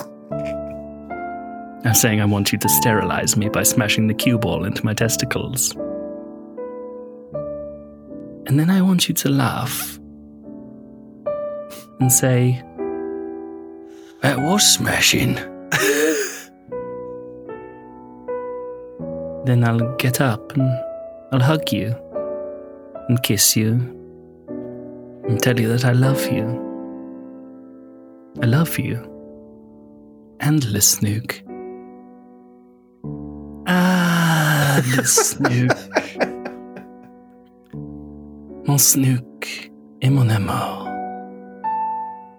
I'm 1.85 1.95
saying 1.95 2.21
I 2.21 2.25
want 2.25 2.53
you 2.53 2.59
to 2.59 2.69
sterilize 2.69 3.37
me 3.37 3.49
by 3.49 3.63
smashing 3.63 4.09
the 4.09 4.15
cue 4.15 4.39
ball 4.39 4.65
into 4.65 4.85
my 4.85 4.95
testicles. 4.95 5.75
And 8.47 8.59
then 8.59 8.69
I 8.69 8.83
want 8.83 9.09
you 9.09 9.15
to 9.15 9.29
laugh 9.29 9.99
and 12.01 12.13
say, 12.13 12.63
That 14.23 14.41
was 14.41 14.75
smashing. 14.75 15.35
then 19.45 19.65
I'll 19.65 19.97
get 19.97 20.21
up 20.21 20.53
and 20.57 20.69
I'll 21.33 21.41
hug 21.41 21.73
you 21.73 21.97
and 23.09 23.23
kiss 23.23 23.57
you 23.57 23.73
and 25.29 25.41
tell 25.41 25.59
you 25.59 25.69
that 25.69 25.85
I 25.85 25.93
love 25.93 26.27
you. 26.31 26.68
I 28.41 28.47
love 28.47 28.79
you. 28.79 28.99
And 30.41 30.65
le 30.73 30.81
snook. 30.81 31.43
Ah, 33.67 34.79
le 34.97 35.03
snook. 35.05 35.77
Mon 38.67 38.79
snook 38.79 39.73
et 40.03 40.11
mon 40.11 40.29
amour. 40.29 40.89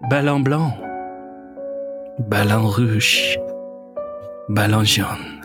Ballon 0.08 0.40
blanc. 0.40 0.72
Ballon 2.30 2.66
rouge. 2.66 3.38
Ballon 4.48 4.84
jaune. 4.84 5.44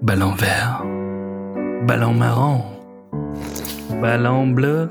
Ballon 0.00 0.32
vert. 0.36 0.82
Ballon 1.86 2.14
marron. 2.14 2.62
Ballon 4.00 4.46
bleu. 4.54 4.88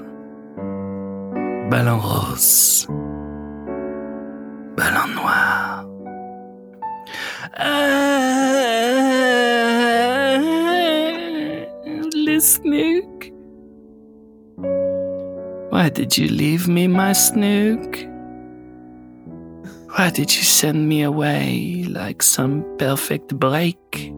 Ballon 1.71 1.97
rose. 1.97 2.87
Why 15.85 15.89
did 15.89 16.17
you 16.17 16.29
leave 16.29 16.67
me, 16.67 16.87
my 16.87 17.13
snook? 17.13 17.95
Why 19.95 20.09
did 20.09 20.35
you 20.35 20.41
send 20.41 20.89
me 20.89 21.03
away 21.03 21.85
like 21.87 22.23
some 22.23 22.65
perfect 22.79 23.37
break? 23.37 24.11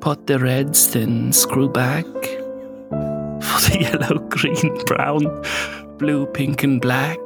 Pot 0.00 0.24
the 0.28 0.38
reds, 0.38 0.92
then 0.92 1.32
screw 1.32 1.68
back. 1.68 2.06
For 2.06 3.58
the 3.66 3.78
yellow, 3.90 4.20
green, 4.28 4.84
brown, 4.84 5.42
blue, 5.98 6.26
pink, 6.26 6.62
and 6.62 6.80
black. 6.80 7.18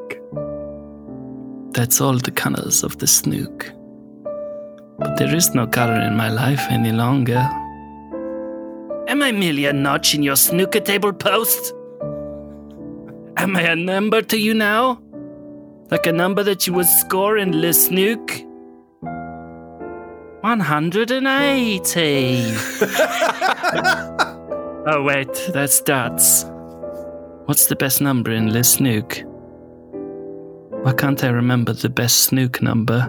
That's 1.72 2.00
all 2.00 2.16
the 2.16 2.32
colors 2.34 2.82
of 2.82 2.96
the 2.96 3.06
snook. 3.06 3.70
But 4.98 5.18
there 5.18 5.34
is 5.34 5.54
no 5.54 5.66
color 5.66 6.00
in 6.00 6.16
my 6.16 6.30
life 6.30 6.64
any 6.70 6.92
longer. 6.92 7.46
Am 9.08 9.22
I 9.22 9.30
merely 9.32 9.66
a 9.66 9.74
notch 9.74 10.14
in 10.14 10.22
your 10.22 10.36
snooker 10.36 10.80
table 10.80 11.12
post? 11.12 11.74
Am 13.38 13.56
I 13.56 13.62
a 13.62 13.76
number 13.76 14.20
to 14.20 14.36
you 14.36 14.52
now? 14.52 15.00
Like 15.92 16.06
a 16.06 16.12
number 16.12 16.42
that 16.42 16.66
you 16.66 16.72
would 16.72 16.86
score 16.86 17.38
in 17.38 17.60
Le 17.60 17.72
Snook? 17.72 18.32
180. 20.40 21.22
oh, 24.90 25.04
wait, 25.04 25.50
that's 25.52 25.80
dots. 25.82 26.46
What's 27.44 27.66
the 27.66 27.76
best 27.76 28.00
number 28.00 28.32
in 28.32 28.52
Le 28.52 28.64
Snook? 28.64 29.22
Why 30.82 30.92
can't 30.94 31.22
I 31.22 31.28
remember 31.28 31.72
the 31.72 31.90
best 31.90 32.22
Snook 32.22 32.60
number? 32.60 33.06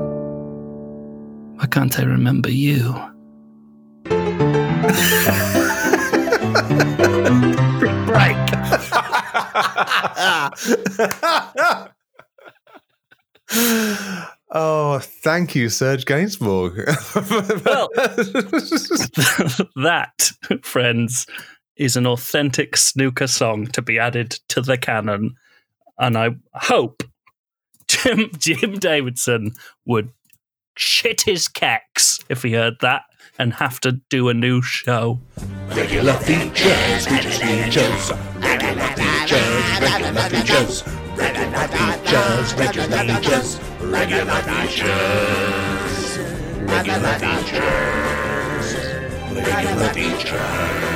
Why 1.55 1.65
can't 1.65 1.99
I 1.99 2.03
remember 2.03 2.51
you? 2.51 2.93
oh, 14.51 14.99
thank 15.01 15.55
you, 15.55 15.69
Serge 15.69 16.05
Gainsbourg. 16.05 16.85
Well- 17.65 17.89
that, 19.75 20.31
friends, 20.61 21.25
is 21.75 21.95
an 21.95 22.05
authentic 22.05 22.77
snooker 22.77 23.27
song 23.27 23.67
to 23.67 23.81
be 23.81 23.97
added 23.97 24.31
to 24.49 24.61
the 24.61 24.77
canon. 24.77 25.35
And 25.97 26.17
I 26.17 26.31
hope 26.53 27.03
Jim, 27.87 28.29
Jim 28.37 28.73
Davidson 28.75 29.53
would 29.85 30.09
shit 30.77 31.21
his 31.21 31.47
cacks 31.47 32.19
if 32.29 32.43
he 32.43 32.53
heard 32.53 32.75
that 32.81 33.03
and 33.37 33.53
have 33.53 33.79
to 33.79 33.93
do 34.09 34.29
a 34.29 34.33
new 34.33 34.61
show. 34.61 35.19
Regular 35.69 36.13
features, 36.13 37.07
features, 37.07 37.39
features. 37.39 38.11
Regular 38.79 38.95
features, 38.95 39.75
regular 39.81 40.29
features. 40.29 40.83
Regular 41.17 41.67
features, 41.67 42.53
regular 42.55 42.87
features. 42.87 43.59
Regular 43.81 44.39
features. 47.19 47.59
Regular 49.35 49.89
features. 49.89 50.39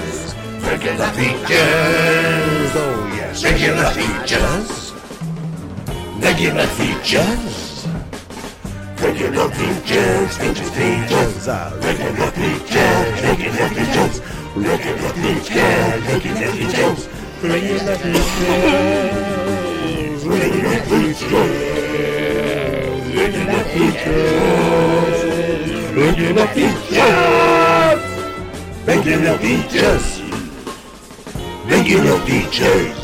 features. 0.00 0.34
Regular 0.64 1.10
features. 1.12 2.72
Oh 2.74 3.12
yes. 3.14 3.44
Regular 3.44 3.90
features. 3.90 4.92
Regular 6.22 6.66
features. 6.78 7.86
Regular 8.98 9.48
features, 9.50 10.38
features, 10.38 10.70
features. 10.70 11.48
Regular 11.84 12.30
features, 12.32 13.22
regular 13.22 13.68
features. 13.68 14.20
Regular 14.56 15.12
features, 15.12 16.02
regular 16.08 16.52
features. 16.52 17.09
Regular 17.42 17.96
features. 17.96 18.26
Regular 20.26 20.80
features. 20.82 21.30
Regular 23.16 23.64
features. 23.64 25.20
Regular 25.96 26.46
features. 26.48 27.00
Regular 28.86 29.38
features. 29.38 30.20
Regular 31.64 32.18
features. 32.26 32.96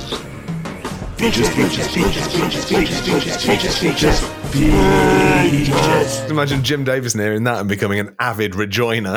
Features, 1.17 1.49
features, 1.49 1.89
features, 1.89 2.27
features, 2.27 2.65
features, 2.67 3.01
features, 3.01 3.37
features, 3.43 3.79
features, 3.79 4.21
features. 4.53 6.31
Imagine 6.31 6.63
Jim 6.63 6.85
Davis 6.85 7.15
hearing 7.15 7.45
that 7.45 7.61
and 7.61 7.69
becoming 7.71 8.01
an 8.01 8.15
avid 8.21 8.53
rejoiner. 8.53 9.17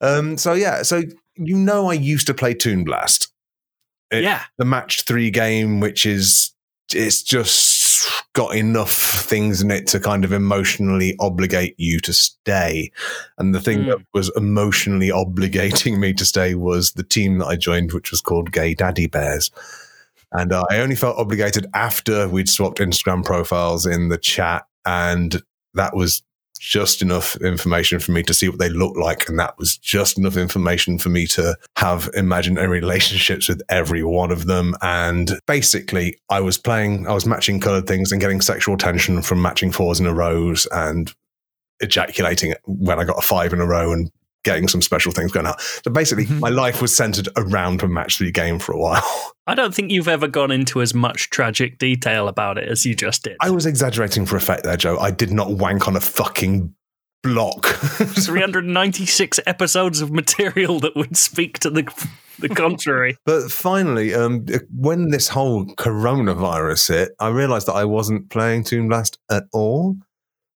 um, 0.00 0.36
so 0.38 0.52
yeah, 0.52 0.82
so 0.82 1.02
you 1.36 1.56
know, 1.56 1.90
I 1.90 1.94
used 1.94 2.26
to 2.28 2.34
play 2.34 2.54
Toon 2.54 2.84
Blast. 2.84 3.32
It- 4.10 4.22
yeah. 4.22 4.42
the 4.58 4.64
match 4.64 5.02
three 5.04 5.30
game, 5.30 5.80
which 5.80 6.06
is 6.06 6.52
it's 6.94 7.22
just 7.22 8.08
got 8.34 8.54
enough 8.54 8.92
things 8.92 9.60
in 9.62 9.70
it 9.72 9.88
to 9.88 9.98
kind 9.98 10.24
of 10.24 10.32
emotionally 10.32 11.16
obligate 11.18 11.74
you 11.78 11.98
to 12.00 12.12
stay. 12.12 12.92
And 13.38 13.52
the 13.54 13.60
thing 13.60 13.80
Mm. 13.80 13.86
that 13.88 14.06
was 14.14 14.30
emotionally 14.36 15.08
obligating 15.08 15.98
me 15.98 16.12
to 16.12 16.24
stay 16.24 16.54
was 16.54 16.92
the 16.92 17.02
team 17.02 17.38
that 17.38 17.46
I 17.46 17.56
joined, 17.56 17.92
which 17.92 18.10
was 18.12 18.20
called 18.20 18.52
Gay 18.52 18.74
Daddy 18.74 19.08
Bears. 19.08 19.50
And 20.32 20.52
uh, 20.52 20.64
I 20.70 20.78
only 20.78 20.96
felt 20.96 21.18
obligated 21.18 21.66
after 21.74 22.28
we'd 22.28 22.48
swapped 22.48 22.78
Instagram 22.78 23.24
profiles 23.24 23.86
in 23.86 24.08
the 24.08 24.18
chat. 24.18 24.66
And 24.84 25.42
that 25.74 25.96
was 25.96 26.22
just 26.58 27.02
enough 27.02 27.36
information 27.36 27.98
for 27.98 28.12
me 28.12 28.22
to 28.24 28.34
see 28.34 28.48
what 28.48 28.58
they 28.58 28.68
look 28.68 28.96
like. 28.96 29.28
And 29.28 29.38
that 29.38 29.58
was 29.58 29.76
just 29.76 30.18
enough 30.18 30.36
information 30.36 30.98
for 30.98 31.08
me 31.08 31.26
to 31.28 31.56
have 31.76 32.08
imaginary 32.14 32.80
relationships 32.80 33.48
with 33.48 33.62
every 33.68 34.02
one 34.02 34.30
of 34.30 34.46
them. 34.46 34.74
And 34.82 35.38
basically, 35.46 36.18
I 36.30 36.40
was 36.40 36.58
playing, 36.58 37.06
I 37.06 37.12
was 37.12 37.26
matching 37.26 37.60
colored 37.60 37.86
things 37.86 38.12
and 38.12 38.20
getting 38.20 38.40
sexual 38.40 38.76
tension 38.76 39.22
from 39.22 39.42
matching 39.42 39.72
fours 39.72 40.00
in 40.00 40.06
a 40.06 40.14
rows 40.14 40.66
and 40.72 41.12
ejaculating 41.80 42.54
when 42.64 42.98
I 42.98 43.04
got 43.04 43.18
a 43.18 43.22
five 43.22 43.52
in 43.52 43.60
a 43.60 43.66
row 43.66 43.92
and 43.92 44.10
getting 44.46 44.66
some 44.68 44.80
special 44.80 45.12
things 45.12 45.30
going 45.32 45.44
out. 45.46 45.60
So 45.60 45.90
basically, 45.90 46.24
Mhm. 46.24 46.40
my 46.40 46.48
life 46.48 46.80
was 46.80 46.96
centered 46.96 47.28
around 47.36 47.82
a 47.82 47.88
match 47.88 48.16
three 48.16 48.30
game 48.30 48.58
for 48.58 48.72
a 48.72 48.78
while. 48.78 49.34
I 49.46 49.54
don't 49.54 49.74
think 49.74 49.90
you've 49.92 50.08
ever 50.08 50.26
gone 50.26 50.50
into 50.50 50.80
as 50.80 50.94
much 50.94 51.28
tragic 51.30 51.78
detail 51.78 52.26
about 52.28 52.56
it 52.56 52.68
as 52.68 52.86
you 52.86 52.94
just 52.94 53.24
did. 53.24 53.36
I 53.42 53.50
was 53.50 53.66
exaggerating 53.66 54.24
for 54.24 54.36
effect 54.36 54.64
there, 54.64 54.76
Joe. 54.78 54.96
I 54.98 55.10
did 55.10 55.30
not 55.32 55.50
wank 55.52 55.86
on 55.86 55.94
a 55.96 56.00
fucking 56.00 56.72
block. 57.22 57.66
396 58.46 59.40
episodes 59.46 60.00
of 60.00 60.10
material 60.12 60.80
that 60.80 60.94
would 60.96 61.16
speak 61.16 61.58
to 61.60 61.70
the 61.70 61.84
the 62.38 62.48
contrary. 62.50 63.16
But 63.24 63.50
finally, 63.50 64.14
um, 64.14 64.44
when 64.74 65.08
this 65.10 65.28
whole 65.28 65.64
coronavirus 65.76 66.88
hit, 66.88 67.08
I 67.18 67.28
realized 67.28 67.66
that 67.68 67.72
I 67.74 67.84
wasn't 67.84 68.28
playing 68.30 68.64
Toon 68.64 68.88
Blast 68.88 69.18
at 69.30 69.44
all. 69.52 69.96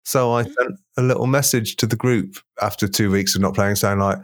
So 0.10 0.34
I 0.34 0.42
sent 0.42 0.80
a 0.98 1.04
little 1.04 1.28
message 1.28 1.76
to 1.76 1.86
the 1.86 1.96
group 1.96 2.38
after 2.64 2.88
two 2.88 3.12
weeks 3.12 3.36
of 3.36 3.42
not 3.42 3.54
playing, 3.54 3.76
saying 3.76 4.00
like, 4.00 4.18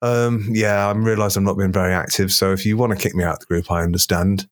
um, 0.00 0.46
"Yeah, 0.50 0.88
I 0.88 0.92
realise 0.92 1.36
I'm 1.36 1.44
not 1.44 1.58
being 1.58 1.72
very 1.72 1.92
active. 1.92 2.32
So 2.32 2.52
if 2.52 2.64
you 2.64 2.78
want 2.78 2.92
to 2.92 2.98
kick 2.98 3.14
me 3.14 3.22
out 3.22 3.34
of 3.34 3.40
the 3.40 3.44
group, 3.44 3.70
I 3.70 3.82
understand." 3.82 4.48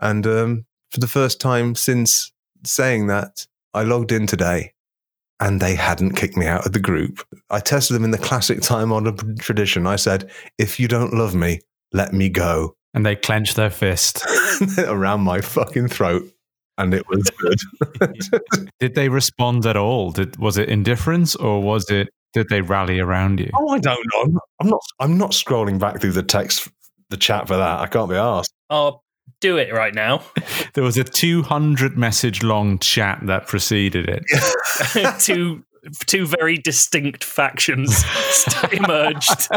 And 0.00 0.26
um, 0.26 0.64
for 0.92 1.00
the 1.00 1.08
first 1.08 1.42
time 1.42 1.74
since 1.74 2.32
saying 2.64 3.08
that, 3.08 3.46
I 3.74 3.82
logged 3.82 4.10
in 4.10 4.26
today, 4.26 4.72
and 5.40 5.60
they 5.60 5.74
hadn't 5.74 6.16
kicked 6.16 6.38
me 6.38 6.46
out 6.46 6.64
of 6.64 6.72
the 6.72 6.80
group. 6.80 7.22
I 7.50 7.60
tested 7.60 7.94
them 7.94 8.04
in 8.04 8.10
the 8.10 8.16
classic 8.16 8.62
time-honored 8.62 9.38
tradition. 9.40 9.86
I 9.86 9.96
said, 9.96 10.30
"If 10.56 10.80
you 10.80 10.88
don't 10.88 11.12
love 11.12 11.34
me, 11.34 11.60
let 11.92 12.14
me 12.14 12.30
go." 12.30 12.76
And 12.94 13.04
they 13.04 13.14
clenched 13.14 13.56
their 13.56 13.68
fist. 13.68 14.24
around 14.78 15.20
my 15.20 15.42
fucking 15.42 15.88
throat, 15.88 16.32
and 16.78 16.94
it 16.94 17.06
was 17.08 17.28
good. 17.38 18.70
Did 18.80 18.94
they 18.94 19.08
respond 19.08 19.66
at 19.66 19.76
all? 19.76 20.12
Did 20.12 20.38
was 20.38 20.56
it 20.56 20.68
indifference 20.68 21.36
or 21.36 21.60
was 21.60 21.90
it 21.90 22.08
did 22.34 22.48
they 22.48 22.60
rally 22.60 23.00
around 23.00 23.40
you? 23.40 23.50
oh, 23.54 23.68
I 23.70 23.78
don't 23.78 24.06
know. 24.14 24.22
I'm 24.22 24.32
not, 24.32 24.42
I'm 24.60 24.68
not. 24.68 24.82
I'm 25.00 25.18
not 25.18 25.30
scrolling 25.32 25.78
back 25.78 26.00
through 26.00 26.12
the 26.12 26.22
text, 26.22 26.68
the 27.10 27.16
chat 27.16 27.48
for 27.48 27.56
that. 27.56 27.80
I 27.80 27.86
can't 27.86 28.08
be 28.08 28.16
asked. 28.16 28.52
Oh, 28.70 29.00
do 29.40 29.56
it 29.56 29.72
right 29.72 29.94
now. 29.94 30.22
There 30.74 30.84
was 30.84 30.96
a 30.96 31.02
200 31.02 31.98
message 31.98 32.42
long 32.44 32.78
chat 32.78 33.18
that 33.24 33.48
preceded 33.48 34.08
it. 34.08 34.22
two 35.20 35.64
two 36.06 36.26
very 36.26 36.56
distinct 36.56 37.24
factions 37.24 38.04
emerged. 38.72 39.48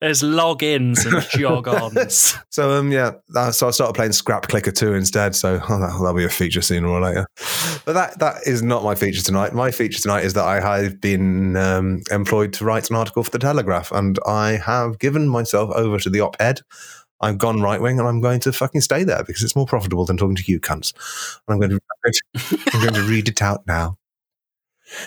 There's 0.00 0.22
logins 0.22 1.04
and 1.06 1.26
jog-ons. 1.30 2.36
So 2.50 2.78
um, 2.78 2.92
yeah. 2.92 3.12
So 3.50 3.68
I 3.68 3.70
started 3.70 3.94
playing 3.94 4.12
Scrap 4.12 4.48
Clicker 4.48 4.72
two 4.72 4.92
instead. 4.94 5.34
So 5.34 5.60
oh, 5.68 5.80
that- 5.80 5.92
that'll 5.98 6.12
be 6.14 6.24
a 6.24 6.28
feature 6.28 6.60
sooner 6.60 6.86
or 6.88 7.00
later. 7.00 7.26
But 7.84 7.94
that 7.94 8.18
that 8.18 8.46
is 8.46 8.62
not 8.62 8.84
my 8.84 8.94
feature 8.94 9.22
tonight. 9.22 9.54
My 9.54 9.70
feature 9.70 10.00
tonight 10.00 10.24
is 10.24 10.34
that 10.34 10.44
I 10.44 10.60
have 10.60 11.00
been 11.00 11.56
um, 11.56 12.02
employed 12.10 12.52
to 12.54 12.64
write 12.64 12.90
an 12.90 12.96
article 12.96 13.22
for 13.24 13.30
the 13.30 13.38
Telegraph, 13.38 13.90
and 13.90 14.18
I 14.26 14.52
have 14.52 14.98
given 14.98 15.28
myself 15.28 15.70
over 15.74 15.98
to 15.98 16.10
the 16.10 16.20
op-ed. 16.20 16.60
I've 17.22 17.38
gone 17.38 17.60
right 17.62 17.80
wing, 17.80 17.98
and 17.98 18.08
I'm 18.08 18.20
going 18.20 18.40
to 18.40 18.52
fucking 18.52 18.80
stay 18.80 19.04
there 19.04 19.22
because 19.24 19.42
it's 19.42 19.56
more 19.56 19.66
profitable 19.66 20.04
than 20.04 20.16
talking 20.16 20.34
to 20.36 20.44
you 20.50 20.60
cunts. 20.60 20.92
And 21.46 21.54
I'm 21.54 21.58
going 21.60 21.70
to 21.70 21.80
I'm 22.74 22.80
going 22.82 22.94
to 22.94 23.08
read 23.08 23.28
it 23.28 23.40
out 23.40 23.66
now. 23.66 23.96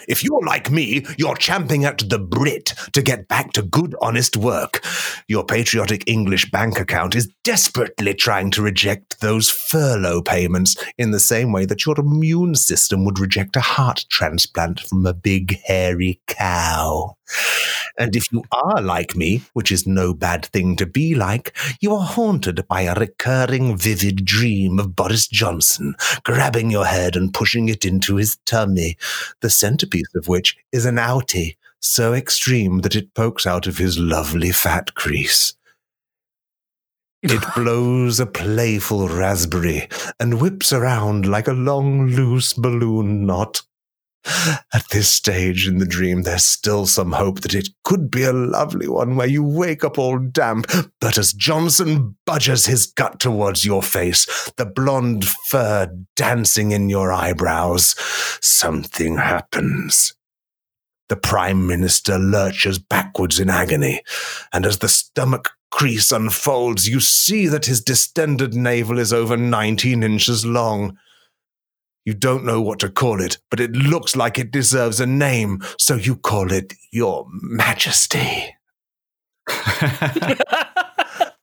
If 0.07 0.23
you're 0.23 0.45
like 0.45 0.71
me, 0.71 1.05
you're 1.17 1.35
champing 1.35 1.85
at 1.85 2.09
the 2.09 2.19
Brit 2.19 2.73
to 2.93 3.01
get 3.01 3.27
back 3.27 3.53
to 3.53 3.61
good, 3.61 3.95
honest 4.01 4.37
work. 4.37 4.83
Your 5.27 5.45
patriotic 5.45 6.03
English 6.07 6.51
bank 6.51 6.79
account 6.79 7.15
is 7.15 7.29
desperately 7.43 8.13
trying 8.13 8.51
to 8.51 8.61
reject 8.61 9.21
those 9.21 9.49
furlough 9.49 10.21
payments 10.21 10.75
in 10.97 11.11
the 11.11 11.19
same 11.19 11.51
way 11.51 11.65
that 11.65 11.85
your 11.85 11.99
immune 11.99 12.55
system 12.55 13.05
would 13.05 13.19
reject 13.19 13.55
a 13.55 13.61
heart 13.61 14.05
transplant 14.09 14.79
from 14.79 15.05
a 15.05 15.13
big, 15.13 15.59
hairy 15.65 16.21
cow. 16.27 17.15
And 17.97 18.15
if 18.15 18.31
you 18.31 18.43
are 18.51 18.81
like 18.81 19.15
me, 19.15 19.43
which 19.53 19.71
is 19.71 19.87
no 19.87 20.13
bad 20.13 20.45
thing 20.47 20.75
to 20.75 20.85
be 20.85 21.15
like, 21.15 21.55
you 21.79 21.93
are 21.93 22.05
haunted 22.05 22.67
by 22.67 22.81
a 22.81 22.95
recurring 22.95 23.77
vivid 23.77 24.25
dream 24.25 24.79
of 24.79 24.95
Boris 24.95 25.27
Johnson 25.27 25.95
grabbing 26.23 26.69
your 26.69 26.85
head 26.85 27.15
and 27.15 27.33
pushing 27.33 27.69
it 27.69 27.85
into 27.85 28.17
his 28.17 28.37
tummy, 28.45 28.97
the 29.41 29.49
centerpiece 29.49 30.13
of 30.15 30.27
which 30.27 30.57
is 30.71 30.85
an 30.85 30.95
outie 30.95 31.55
so 31.79 32.13
extreme 32.13 32.79
that 32.79 32.95
it 32.95 33.13
pokes 33.13 33.45
out 33.45 33.67
of 33.67 33.77
his 33.77 33.97
lovely 33.97 34.51
fat 34.51 34.95
crease. 34.95 35.53
It 37.21 37.41
blows 37.55 38.19
a 38.19 38.25
playful 38.25 39.07
raspberry 39.07 39.87
and 40.19 40.41
whips 40.41 40.73
around 40.73 41.27
like 41.27 41.47
a 41.47 41.53
long, 41.53 42.07
loose 42.07 42.53
balloon 42.53 43.25
knot. 43.25 43.61
At 44.73 44.89
this 44.91 45.09
stage 45.09 45.67
in 45.67 45.77
the 45.77 45.85
dream, 45.85 46.23
there's 46.23 46.43
still 46.43 46.85
some 46.85 47.11
hope 47.11 47.41
that 47.41 47.53
it 47.53 47.69
could 47.83 48.09
be 48.09 48.23
a 48.23 48.33
lovely 48.33 48.87
one 48.87 49.15
where 49.15 49.27
you 49.27 49.43
wake 49.43 49.83
up 49.83 49.99
all 49.99 50.17
damp. 50.17 50.71
But 50.99 51.17
as 51.17 51.33
Johnson 51.33 52.17
budges 52.25 52.65
his 52.65 52.87
gut 52.87 53.19
towards 53.19 53.65
your 53.65 53.83
face, 53.83 54.51
the 54.57 54.65
blonde 54.65 55.25
fur 55.25 55.91
dancing 56.15 56.71
in 56.71 56.89
your 56.89 57.11
eyebrows, 57.11 57.95
something 58.41 59.17
happens. 59.17 60.13
The 61.07 61.15
Prime 61.15 61.67
Minister 61.67 62.17
lurches 62.17 62.79
backwards 62.79 63.39
in 63.39 63.49
agony, 63.49 64.01
and 64.51 64.65
as 64.65 64.79
the 64.79 64.89
stomach 64.89 65.51
crease 65.69 66.11
unfolds, 66.11 66.87
you 66.87 66.99
see 66.99 67.47
that 67.47 67.65
his 67.65 67.81
distended 67.81 68.55
navel 68.55 68.97
is 68.97 69.13
over 69.13 69.37
19 69.37 70.01
inches 70.01 70.45
long. 70.45 70.97
You 72.05 72.13
don't 72.13 72.45
know 72.45 72.61
what 72.61 72.79
to 72.79 72.89
call 72.89 73.19
it, 73.19 73.39
but 73.49 73.59
it 73.59 73.71
looks 73.71 74.15
like 74.15 74.37
it 74.37 74.51
deserves 74.51 74.99
a 74.99 75.07
name, 75.07 75.63
so 75.79 75.95
you 75.95 76.15
call 76.15 76.51
it 76.51 76.73
Your 76.91 77.25
Majesty. 77.29 78.55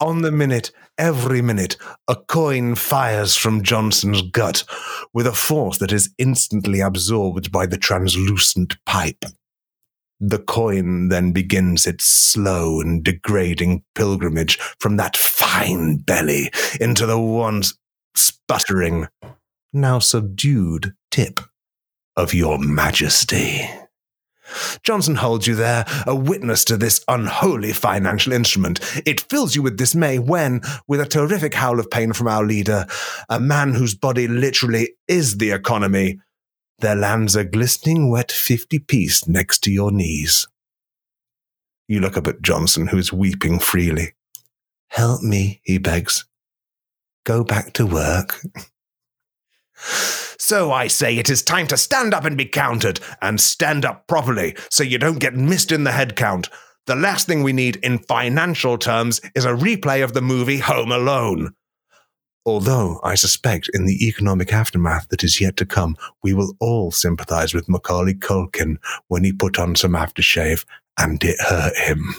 On 0.01 0.23
the 0.23 0.33
minute, 0.33 0.71
every 0.99 1.43
minute, 1.43 1.77
a 2.09 2.15
coin 2.15 2.77
fires 2.77 3.37
from 3.37 3.63
Johnson's 3.63 4.23
gut 4.23 4.65
with 5.13 5.27
a 5.27 5.33
force 5.33 5.79
that 5.79 5.93
is 5.93 6.15
instantly 6.19 6.81
absorbed 6.81 7.51
by 7.51 7.67
the 7.67 7.79
translucent 7.79 8.77
pipe. 8.85 9.25
The 10.21 10.39
coin 10.39 11.09
then 11.09 11.33
begins 11.33 11.87
its 11.87 12.05
slow 12.05 12.81
and 12.81 13.03
degrading 13.03 13.83
pilgrimage 13.97 14.57
from 14.79 14.97
that 14.97 15.17
fine 15.17 15.97
belly 15.97 16.53
into 16.81 17.07
the 17.07 17.19
once 17.19 17.75
sputtering, 18.17 19.09
now 19.73 19.99
subdued 19.99 20.95
tip 21.11 21.41
of 22.17 22.35
your 22.35 22.59
majesty. 22.59 23.69
Johnson 24.83 25.17
holds 25.17 25.47
you 25.47 25.55
there, 25.55 25.85
a 26.07 26.15
witness 26.15 26.65
to 26.65 26.77
this 26.77 27.05
unholy 27.09 27.73
financial 27.73 28.33
instrument. 28.33 28.81
It 29.07 29.21
fills 29.21 29.55
you 29.55 29.63
with 29.63 29.77
dismay 29.77 30.19
when, 30.19 30.61
with 30.87 31.01
a 31.01 31.07
terrific 31.07 31.55
howl 31.55 31.81
of 31.81 31.91
pain 31.91 32.13
from 32.13 32.29
our 32.29 32.45
leader, 32.45 32.87
a 33.29 33.41
man 33.41 33.75
whose 33.75 33.95
body 33.95 34.29
literally 34.29 34.95
is 35.09 35.39
the 35.39 35.53
economy, 35.53 36.21
there 36.81 36.97
lands 36.97 37.37
a 37.37 37.45
glistening 37.45 38.11
wet 38.11 38.33
50 38.33 38.81
piece 38.81 39.29
next 39.29 39.61
to 39.61 39.71
your 39.71 39.93
knees. 39.93 40.49
You 41.89 42.01
look 42.01 42.17
up 42.17 42.27
at 42.27 42.43
Johnson, 42.43 42.89
who 42.89 42.99
is 42.99 43.13
weeping 43.13 43.59
freely. 43.59 44.15
Help 44.89 45.23
me, 45.23 45.61
he 45.63 45.79
begs. 45.79 46.27
Go 47.25 47.45
back 47.45 47.73
to 47.75 47.87
work. 47.87 48.41
So 50.39 50.73
I 50.73 50.87
say 50.87 51.17
it 51.17 51.31
is 51.31 51.43
time 51.43 51.67
to 51.69 51.77
stand 51.77 52.15
up 52.15 52.25
and 52.25 52.37
be 52.37 52.47
counted, 52.47 53.01
and 53.21 53.41
stand 53.41 53.85
up 53.85 54.07
properly 54.07 54.57
so 54.71 54.83
you 54.83 54.99
don't 54.99 55.19
get 55.19 55.35
missed 55.35 55.73
in 55.73 55.85
the 55.85 55.93
head 55.93 56.17
count. 56.17 56.49
The 56.87 56.97
last 56.97 57.27
thing 57.27 57.43
we 57.43 57.53
need 57.53 57.77
in 57.77 57.99
financial 57.99 58.77
terms 58.77 59.21
is 59.35 59.45
a 59.45 59.53
replay 59.53 60.03
of 60.03 60.15
the 60.15 60.23
movie 60.23 60.59
Home 60.59 60.91
Alone. 60.91 61.55
Although 62.45 62.99
I 63.05 63.15
suspect 63.15 63.71
in 63.73 63.87
the 63.87 64.05
economic 64.07 64.53
aftermath 64.53 65.09
that 65.09 65.23
is 65.23 65.41
yet 65.41 65.57
to 65.59 65.67
come, 65.67 65.97
we 66.25 66.35
will 66.35 66.57
all 66.59 66.91
sympathize 66.91 67.55
with 67.55 67.69
Macaulay 67.69 68.15
Culkin 68.15 68.79
when 69.07 69.23
he 69.23 69.33
put 69.33 69.61
on 69.61 69.77
some 69.77 69.93
aftershave 69.93 70.65
and 70.99 71.23
it 71.23 71.41
hurt 71.41 71.77
him. 71.77 72.15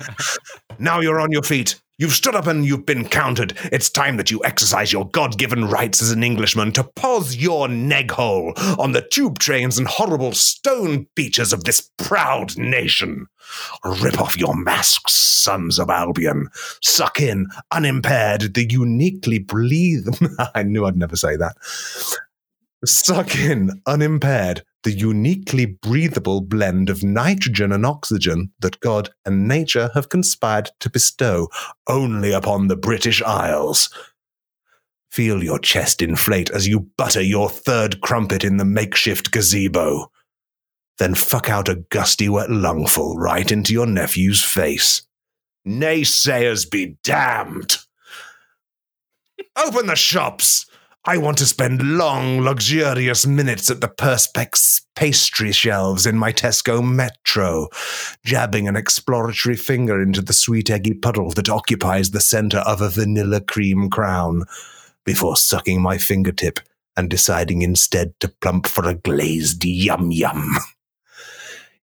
now 0.80 0.98
you're 0.98 1.20
on 1.20 1.30
your 1.30 1.44
feet. 1.44 1.80
You've 1.98 2.12
stood 2.12 2.34
up 2.34 2.46
and 2.46 2.66
you've 2.66 2.84
been 2.84 3.08
counted. 3.08 3.56
It's 3.72 3.88
time 3.88 4.18
that 4.18 4.30
you 4.30 4.42
exercise 4.44 4.92
your 4.92 5.08
God 5.08 5.38
given 5.38 5.64
rights 5.64 6.02
as 6.02 6.10
an 6.10 6.22
Englishman 6.22 6.72
to 6.72 6.84
pause 6.84 7.36
your 7.36 7.68
neg 7.68 8.10
hole 8.10 8.52
on 8.78 8.92
the 8.92 9.00
tube 9.00 9.38
trains 9.38 9.78
and 9.78 9.88
horrible 9.88 10.32
stone 10.32 11.06
beaches 11.14 11.54
of 11.54 11.64
this 11.64 11.90
proud 11.96 12.58
nation. 12.58 13.28
Rip 13.82 14.20
off 14.20 14.36
your 14.36 14.54
masks, 14.54 15.14
sons 15.14 15.78
of 15.78 15.88
Albion. 15.88 16.48
Suck 16.82 17.18
in, 17.18 17.46
unimpaired, 17.70 18.52
the 18.52 18.68
uniquely 18.68 19.38
breathe. 19.38 20.06
I 20.54 20.64
knew 20.64 20.84
I'd 20.84 20.98
never 20.98 21.16
say 21.16 21.36
that. 21.36 21.56
Suck 22.86 23.34
in, 23.34 23.82
unimpaired, 23.84 24.62
the 24.84 24.92
uniquely 24.92 25.66
breathable 25.66 26.40
blend 26.40 26.88
of 26.88 27.02
nitrogen 27.02 27.72
and 27.72 27.84
oxygen 27.84 28.52
that 28.60 28.78
God 28.78 29.10
and 29.24 29.48
nature 29.48 29.90
have 29.94 30.08
conspired 30.08 30.70
to 30.78 30.88
bestow 30.88 31.48
only 31.88 32.30
upon 32.30 32.68
the 32.68 32.76
British 32.76 33.20
Isles. 33.22 33.90
Feel 35.10 35.42
your 35.42 35.58
chest 35.58 36.00
inflate 36.00 36.48
as 36.50 36.68
you 36.68 36.88
butter 36.96 37.22
your 37.22 37.48
third 37.48 38.00
crumpet 38.00 38.44
in 38.44 38.58
the 38.58 38.64
makeshift 38.64 39.32
gazebo. 39.32 40.12
Then 40.98 41.16
fuck 41.16 41.50
out 41.50 41.68
a 41.68 41.82
gusty 41.90 42.28
wet 42.28 42.50
lungful 42.50 43.16
right 43.16 43.50
into 43.50 43.72
your 43.72 43.86
nephew's 43.86 44.44
face. 44.44 45.02
Naysayers 45.66 46.70
be 46.70 46.96
damned! 47.02 47.78
Open 49.56 49.86
the 49.86 49.96
shops! 49.96 50.66
I 51.08 51.18
want 51.18 51.38
to 51.38 51.46
spend 51.46 51.96
long, 51.98 52.40
luxurious 52.40 53.28
minutes 53.28 53.70
at 53.70 53.80
the 53.80 53.86
Perspex 53.86 54.82
pastry 54.96 55.52
shelves 55.52 56.04
in 56.04 56.18
my 56.18 56.32
Tesco 56.32 56.84
Metro, 56.84 57.68
jabbing 58.24 58.66
an 58.66 58.74
exploratory 58.74 59.54
finger 59.54 60.02
into 60.02 60.20
the 60.20 60.32
sweet 60.32 60.68
eggy 60.68 60.94
puddle 60.94 61.30
that 61.30 61.48
occupies 61.48 62.10
the 62.10 62.20
center 62.20 62.58
of 62.58 62.80
a 62.80 62.90
vanilla 62.90 63.40
cream 63.40 63.88
crown, 63.88 64.46
before 65.04 65.36
sucking 65.36 65.80
my 65.80 65.96
fingertip 65.96 66.58
and 66.96 67.08
deciding 67.08 67.62
instead 67.62 68.18
to 68.18 68.34
plump 68.40 68.66
for 68.66 68.88
a 68.88 68.94
glazed 68.94 69.64
yum 69.64 70.10
yum. 70.10 70.56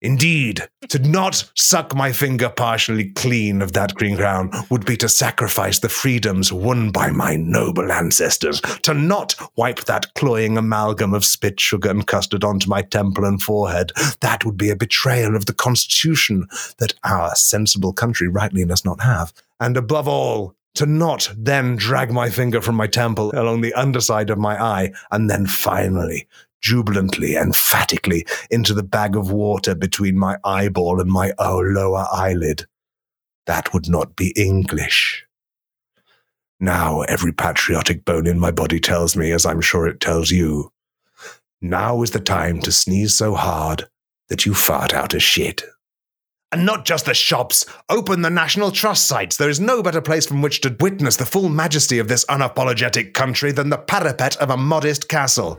Indeed, 0.02 0.68
to 0.88 0.98
not 0.98 1.48
suck 1.54 1.94
my 1.94 2.10
finger 2.12 2.48
partially 2.48 3.10
clean 3.10 3.62
of 3.62 3.72
that 3.74 3.94
green 3.94 4.16
crown 4.16 4.50
would 4.68 4.84
be 4.84 4.96
to 4.96 5.08
sacrifice 5.08 5.78
the 5.78 5.88
freedoms 5.88 6.52
won 6.52 6.90
by 6.90 7.12
my 7.12 7.36
noble 7.36 7.92
ancestors. 7.92 8.60
To 8.82 8.94
not 8.94 9.36
wipe 9.56 9.84
that 9.84 10.12
cloying 10.14 10.58
amalgam 10.58 11.14
of 11.14 11.24
spit, 11.24 11.60
sugar, 11.60 11.88
and 11.88 12.04
custard 12.04 12.42
onto 12.42 12.68
my 12.68 12.82
temple 12.82 13.24
and 13.24 13.40
forehead, 13.40 13.92
that 14.20 14.44
would 14.44 14.56
be 14.56 14.70
a 14.70 14.76
betrayal 14.76 15.36
of 15.36 15.46
the 15.46 15.54
constitution 15.54 16.48
that 16.78 16.94
our 17.04 17.34
sensible 17.36 17.92
country 17.92 18.26
rightly 18.26 18.64
does 18.64 18.84
not 18.84 19.00
have. 19.02 19.32
And 19.60 19.76
above 19.76 20.08
all, 20.08 20.56
to 20.74 20.86
not 20.86 21.32
then 21.36 21.76
drag 21.76 22.10
my 22.10 22.28
finger 22.28 22.60
from 22.60 22.74
my 22.74 22.88
temple 22.88 23.30
along 23.34 23.60
the 23.60 23.74
underside 23.74 24.30
of 24.30 24.38
my 24.38 24.60
eye, 24.60 24.92
and 25.12 25.30
then 25.30 25.46
finally 25.46 26.26
jubilantly, 26.62 27.36
emphatically 27.36 28.24
into 28.50 28.72
the 28.72 28.82
bag 28.82 29.16
of 29.16 29.30
water 29.30 29.74
between 29.74 30.18
my 30.18 30.38
eyeball 30.44 31.00
and 31.00 31.10
my 31.10 31.32
oh, 31.38 31.58
lower 31.58 32.06
eyelid. 32.12 32.64
That 33.46 33.74
would 33.74 33.88
not 33.88 34.16
be 34.16 34.32
English. 34.36 35.26
Now 36.60 37.02
every 37.02 37.32
patriotic 37.32 38.04
bone 38.04 38.26
in 38.26 38.38
my 38.38 38.52
body 38.52 38.78
tells 38.78 39.16
me, 39.16 39.32
as 39.32 39.44
I'm 39.44 39.60
sure 39.60 39.88
it 39.88 40.00
tells 40.00 40.30
you, 40.30 40.70
now 41.60 42.02
is 42.02 42.12
the 42.12 42.20
time 42.20 42.60
to 42.60 42.72
sneeze 42.72 43.16
so 43.16 43.34
hard 43.34 43.88
that 44.28 44.46
you 44.46 44.54
fart 44.54 44.94
out 44.94 45.14
a 45.14 45.20
shit. 45.20 45.62
And 46.52 46.66
not 46.66 46.84
just 46.84 47.06
the 47.06 47.14
shops. 47.14 47.64
Open 47.88 48.22
the 48.22 48.30
National 48.30 48.70
Trust 48.70 49.08
sites. 49.08 49.38
There 49.38 49.48
is 49.48 49.58
no 49.58 49.82
better 49.82 50.02
place 50.02 50.26
from 50.26 50.42
which 50.42 50.60
to 50.60 50.76
witness 50.80 51.16
the 51.16 51.24
full 51.24 51.48
majesty 51.48 51.98
of 51.98 52.08
this 52.08 52.26
unapologetic 52.26 53.14
country 53.14 53.52
than 53.52 53.70
the 53.70 53.78
parapet 53.78 54.36
of 54.36 54.50
a 54.50 54.56
modest 54.56 55.08
castle. 55.08 55.58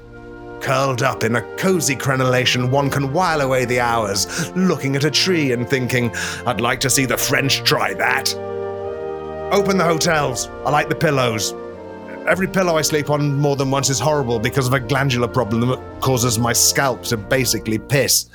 Curled 0.63 1.03
up 1.03 1.25
in 1.25 1.35
a 1.35 1.41
cozy 1.57 1.93
crenellation, 1.93 2.71
one 2.71 2.89
can 2.89 3.11
while 3.11 3.41
away 3.41 3.65
the 3.65 3.81
hours, 3.81 4.49
looking 4.55 4.95
at 4.95 5.03
a 5.03 5.11
tree 5.11 5.51
and 5.51 5.69
thinking, 5.69 6.09
I'd 6.45 6.61
like 6.61 6.79
to 6.79 6.89
see 6.89 7.05
the 7.05 7.17
French 7.17 7.63
try 7.63 7.93
that. 7.95 8.33
Open 9.51 9.77
the 9.77 9.83
hotels. 9.83 10.47
I 10.65 10.69
like 10.69 10.87
the 10.87 10.95
pillows. 10.95 11.51
Every 12.29 12.47
pillow 12.47 12.77
I 12.77 12.81
sleep 12.81 13.09
on 13.09 13.37
more 13.37 13.57
than 13.57 13.71
once 13.71 13.89
is 13.89 13.99
horrible 13.99 14.39
because 14.39 14.65
of 14.65 14.71
a 14.71 14.79
glandular 14.79 15.27
problem 15.27 15.67
that 15.67 15.99
causes 15.99 16.39
my 16.39 16.53
scalp 16.53 17.03
to 17.03 17.17
basically 17.17 17.77
piss. 17.77 18.29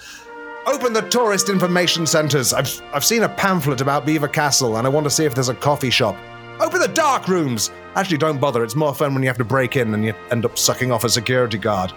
Open 0.66 0.92
the 0.92 1.08
tourist 1.08 1.48
information 1.48 2.06
centres. 2.06 2.52
I've, 2.52 2.82
I've 2.92 3.06
seen 3.06 3.22
a 3.22 3.28
pamphlet 3.30 3.80
about 3.80 4.04
Belvoir 4.04 4.28
Castle 4.28 4.76
and 4.76 4.86
I 4.86 4.90
want 4.90 5.04
to 5.04 5.10
see 5.10 5.24
if 5.24 5.34
there's 5.34 5.48
a 5.48 5.54
coffee 5.54 5.88
shop. 5.88 6.14
Open 6.60 6.80
the 6.80 6.88
dark 6.88 7.28
rooms. 7.28 7.70
Actually, 7.94 8.18
don't 8.18 8.40
bother. 8.40 8.64
It's 8.64 8.74
more 8.74 8.94
fun 8.94 9.14
when 9.14 9.22
you 9.22 9.28
have 9.28 9.38
to 9.38 9.44
break 9.44 9.76
in 9.76 9.94
and 9.94 10.04
you 10.04 10.14
end 10.30 10.44
up 10.44 10.58
sucking 10.58 10.90
off 10.90 11.04
a 11.04 11.08
security 11.08 11.58
guard. 11.58 11.92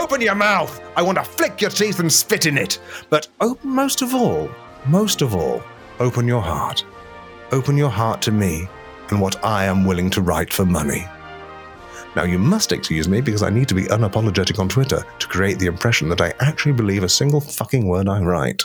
Open 0.00 0.20
your 0.20 0.36
mouth. 0.36 0.80
I 0.96 1.02
want 1.02 1.18
to 1.18 1.24
flick 1.24 1.60
your 1.60 1.70
teeth 1.70 1.98
and 1.98 2.12
spit 2.12 2.46
in 2.46 2.56
it. 2.56 2.78
But 3.10 3.28
open 3.40 3.70
most 3.70 4.00
of 4.00 4.14
all, 4.14 4.50
most 4.86 5.20
of 5.20 5.34
all, 5.34 5.62
open 5.98 6.28
your 6.28 6.40
heart. 6.40 6.84
Open 7.50 7.76
your 7.76 7.90
heart 7.90 8.22
to 8.22 8.30
me 8.30 8.68
and 9.10 9.20
what 9.20 9.44
I 9.44 9.64
am 9.64 9.84
willing 9.84 10.10
to 10.10 10.22
write 10.22 10.52
for 10.52 10.64
money. 10.64 11.06
Now, 12.14 12.24
you 12.24 12.38
must 12.38 12.72
excuse 12.72 13.08
me 13.08 13.20
because 13.20 13.42
I 13.42 13.50
need 13.50 13.68
to 13.68 13.74
be 13.74 13.84
unapologetic 13.84 14.58
on 14.58 14.68
Twitter 14.68 15.04
to 15.18 15.26
create 15.28 15.58
the 15.58 15.66
impression 15.66 16.08
that 16.10 16.20
I 16.20 16.34
actually 16.40 16.72
believe 16.72 17.02
a 17.02 17.08
single 17.08 17.40
fucking 17.40 17.86
word 17.86 18.08
I 18.08 18.20
write. 18.20 18.64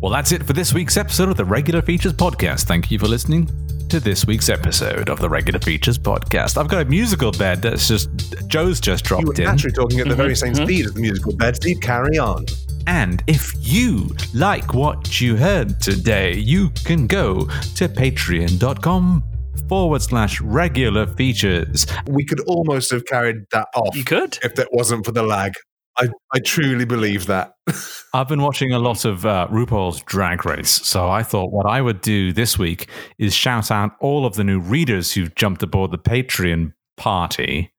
Well, 0.00 0.12
that's 0.12 0.32
it 0.32 0.42
for 0.42 0.52
this 0.52 0.74
week's 0.74 0.98
episode 0.98 1.30
of 1.30 1.38
the 1.38 1.46
Regular 1.46 1.80
Features 1.80 2.12
Podcast. 2.12 2.64
Thank 2.64 2.90
you 2.90 2.98
for 2.98 3.08
listening 3.08 3.48
to 3.94 4.00
this 4.00 4.26
week's 4.26 4.48
episode 4.48 5.08
of 5.08 5.20
the 5.20 5.28
Regular 5.28 5.60
Features 5.60 6.00
Podcast. 6.00 6.58
I've 6.58 6.66
got 6.66 6.82
a 6.82 6.84
musical 6.84 7.30
bed 7.30 7.62
that's 7.62 7.86
just 7.86 8.10
Joe's 8.48 8.80
just 8.80 9.08
You 9.08 9.18
were 9.18 9.22
dropped 9.22 9.38
in. 9.38 9.44
naturally 9.44 9.72
talking 9.72 10.00
at 10.00 10.08
the 10.08 10.16
very 10.16 10.30
mm-hmm, 10.30 10.34
same 10.34 10.52
mm-hmm. 10.54 10.64
speed 10.64 10.86
as 10.86 10.94
the 10.94 11.00
musical 11.00 11.36
bed. 11.36 11.54
Steve, 11.54 11.80
carry 11.80 12.18
on. 12.18 12.44
And 12.88 13.22
if 13.28 13.52
you 13.60 14.10
like 14.34 14.74
what 14.74 15.20
you 15.20 15.36
heard 15.36 15.80
today, 15.80 16.34
you 16.34 16.70
can 16.84 17.06
go 17.06 17.44
to 17.44 17.88
patreon.com 17.88 19.22
forward 19.68 20.02
slash 20.02 20.40
regular 20.40 21.06
features. 21.06 21.86
We 22.08 22.24
could 22.24 22.40
almost 22.48 22.90
have 22.90 23.04
carried 23.04 23.44
that 23.52 23.68
off 23.76 23.94
You 23.94 24.02
could. 24.02 24.40
if 24.42 24.56
that 24.56 24.70
wasn't 24.72 25.06
for 25.06 25.12
the 25.12 25.22
lag. 25.22 25.52
I, 25.96 26.08
I 26.32 26.40
truly 26.40 26.84
believe 26.84 27.26
that. 27.26 27.54
I've 28.14 28.28
been 28.28 28.42
watching 28.42 28.72
a 28.72 28.78
lot 28.78 29.04
of 29.04 29.24
uh, 29.24 29.48
RuPaul's 29.50 30.02
Drag 30.02 30.44
Race, 30.44 30.70
so 30.70 31.08
I 31.08 31.22
thought 31.22 31.52
what 31.52 31.66
I 31.66 31.80
would 31.80 32.00
do 32.00 32.32
this 32.32 32.58
week 32.58 32.88
is 33.18 33.34
shout 33.34 33.70
out 33.70 33.92
all 34.00 34.26
of 34.26 34.34
the 34.34 34.44
new 34.44 34.58
readers 34.60 35.12
who've 35.12 35.34
jumped 35.34 35.62
aboard 35.62 35.90
the 35.90 35.98
Patreon 35.98 36.72
party 36.96 37.72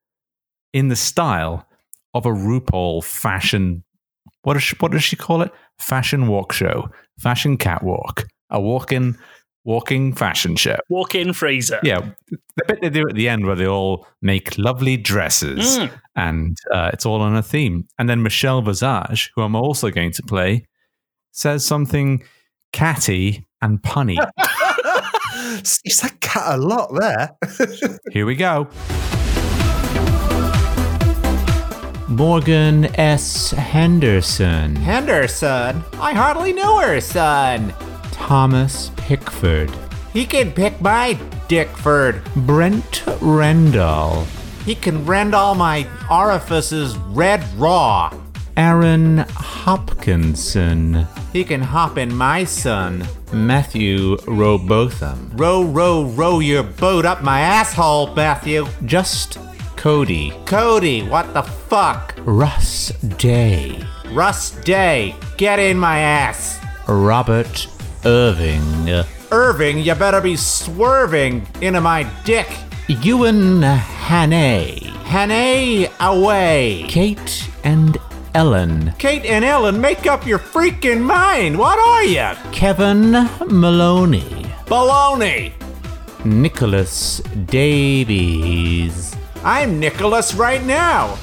in 0.73 0.88
the 0.88 0.95
style 0.95 1.67
of 2.13 2.25
a 2.25 2.32
RuPaul 2.32 3.04
fashion. 3.04 3.84
What 4.43 4.54
does 4.54 4.63
she, 4.63 4.75
what 4.78 4.91
does 4.91 5.04
she 5.04 5.15
call 5.15 5.41
it? 5.41 5.51
Fashion 5.80 6.28
walk 6.28 6.54
show, 6.54 6.89
fashion 7.19 7.58
catwalk, 7.58 8.25
a 8.49 8.62
walking 8.62 9.17
walking 9.65 10.13
fashion 10.13 10.56
show. 10.56 10.78
Walk 10.89 11.15
in 11.15 11.34
freezer. 11.34 11.80
Yeah, 11.84 12.12
the 12.30 12.63
bit 12.67 12.82
they 12.82 12.89
do 12.89 13.07
at 13.09 13.16
the 13.16 13.28
end 13.28 13.45
where 13.45 13.55
they 13.55 13.68
all 13.68 14.07
make 14.22 14.57
lovely 14.57 14.95
dresses 14.95 15.78
Mm. 15.78 15.91
and 16.16 16.57
uh, 16.72 16.91
it's 16.93 17.05
all 17.05 17.20
on 17.22 17.36
a 17.36 17.43
theme. 17.43 17.88
And 17.99 18.07
then 18.09 18.24
Michelle 18.24 18.61
Visage, 18.61 19.32
who 19.36 19.41
I'm 19.41 19.55
also 19.55 19.89
going 19.89 20.11
to 20.13 20.24
play, 20.24 20.66
says 21.32 21.66
something 21.66 22.24
catty 22.72 23.45
and 23.61 23.82
punny. 23.82 24.16
you 25.84 25.91
said 25.91 26.20
cat 26.22 26.43
a 26.55 26.57
lot 26.57 26.93
there. 26.97 27.32
Here 28.13 28.26
we 28.26 28.36
go. 28.36 28.70
Morgan 32.07 32.86
S. 32.97 33.51
Henderson. 33.51 34.76
Henderson? 34.76 35.84
I 35.99 36.13
hardly 36.13 36.53
knew 36.53 36.80
her, 36.80 37.01
son. 37.01 37.74
Thomas 38.16 38.91
Pickford. 38.95 39.70
He 40.13 40.26
can 40.26 40.51
pick 40.51 40.80
my 40.80 41.20
Dickford. 41.49 42.24
Brent 42.47 43.03
Rendall. 43.20 44.26
He 44.63 44.74
can 44.74 45.05
rend 45.05 45.36
all 45.36 45.53
my 45.53 45.86
orifices 46.09 46.97
red 47.09 47.43
raw. 47.57 48.11
Aaron 48.55 49.18
Hopkinson. 49.30 51.05
He 51.34 51.43
can 51.43 51.61
hop 51.61 51.97
in 51.97 52.16
my 52.16 52.45
son. 52.45 53.05
Matthew 53.34 54.16
Robotham. 54.26 55.32
Row, 55.34 55.63
row, 55.63 56.05
row 56.05 56.39
your 56.39 56.63
boat 56.63 57.05
up 57.05 57.22
my 57.22 57.41
asshole, 57.41 58.16
Matthew. 58.16 58.66
Just 58.86 59.38
Cody. 59.76 60.34
Cody, 60.45 61.03
what 61.03 61.34
the 61.34 61.43
fuck? 61.43 62.16
Russ 62.20 62.88
Day. 63.18 63.84
Russ 64.11 64.51
Day, 64.63 65.16
get 65.36 65.59
in 65.59 65.78
my 65.78 65.99
ass. 65.99 66.57
Robert 66.88 67.68
Irving. 68.06 69.03
Irving, 69.32 69.80
you 69.80 69.95
better 69.95 70.22
be 70.22 70.36
swerving 70.36 71.45
into 71.62 71.82
my 71.82 72.03
dick. 72.24 72.47
Ewan 72.88 73.62
Hannay. 73.62 74.80
Hannay, 75.06 75.89
away. 75.99 76.86
Kate 76.88 77.49
and 77.64 77.97
Ellen. 78.36 78.93
Kate 78.99 79.26
and 79.26 79.43
Ellen, 79.43 79.82
make 79.82 80.06
up 80.06 80.26
your 80.28 80.38
freaking 80.38 81.01
mind. 81.01 81.58
What 81.58 81.80
are 81.80 82.03
you? 82.03 82.32
Kevin 82.51 83.12
Maloney. 83.47 84.45
Baloney. 84.68 85.53
Nicholas 86.24 87.22
Davies. 87.45 89.16
I'm 89.43 89.80
Nicholas 89.80 90.34
right 90.36 90.64
now. 90.64 91.18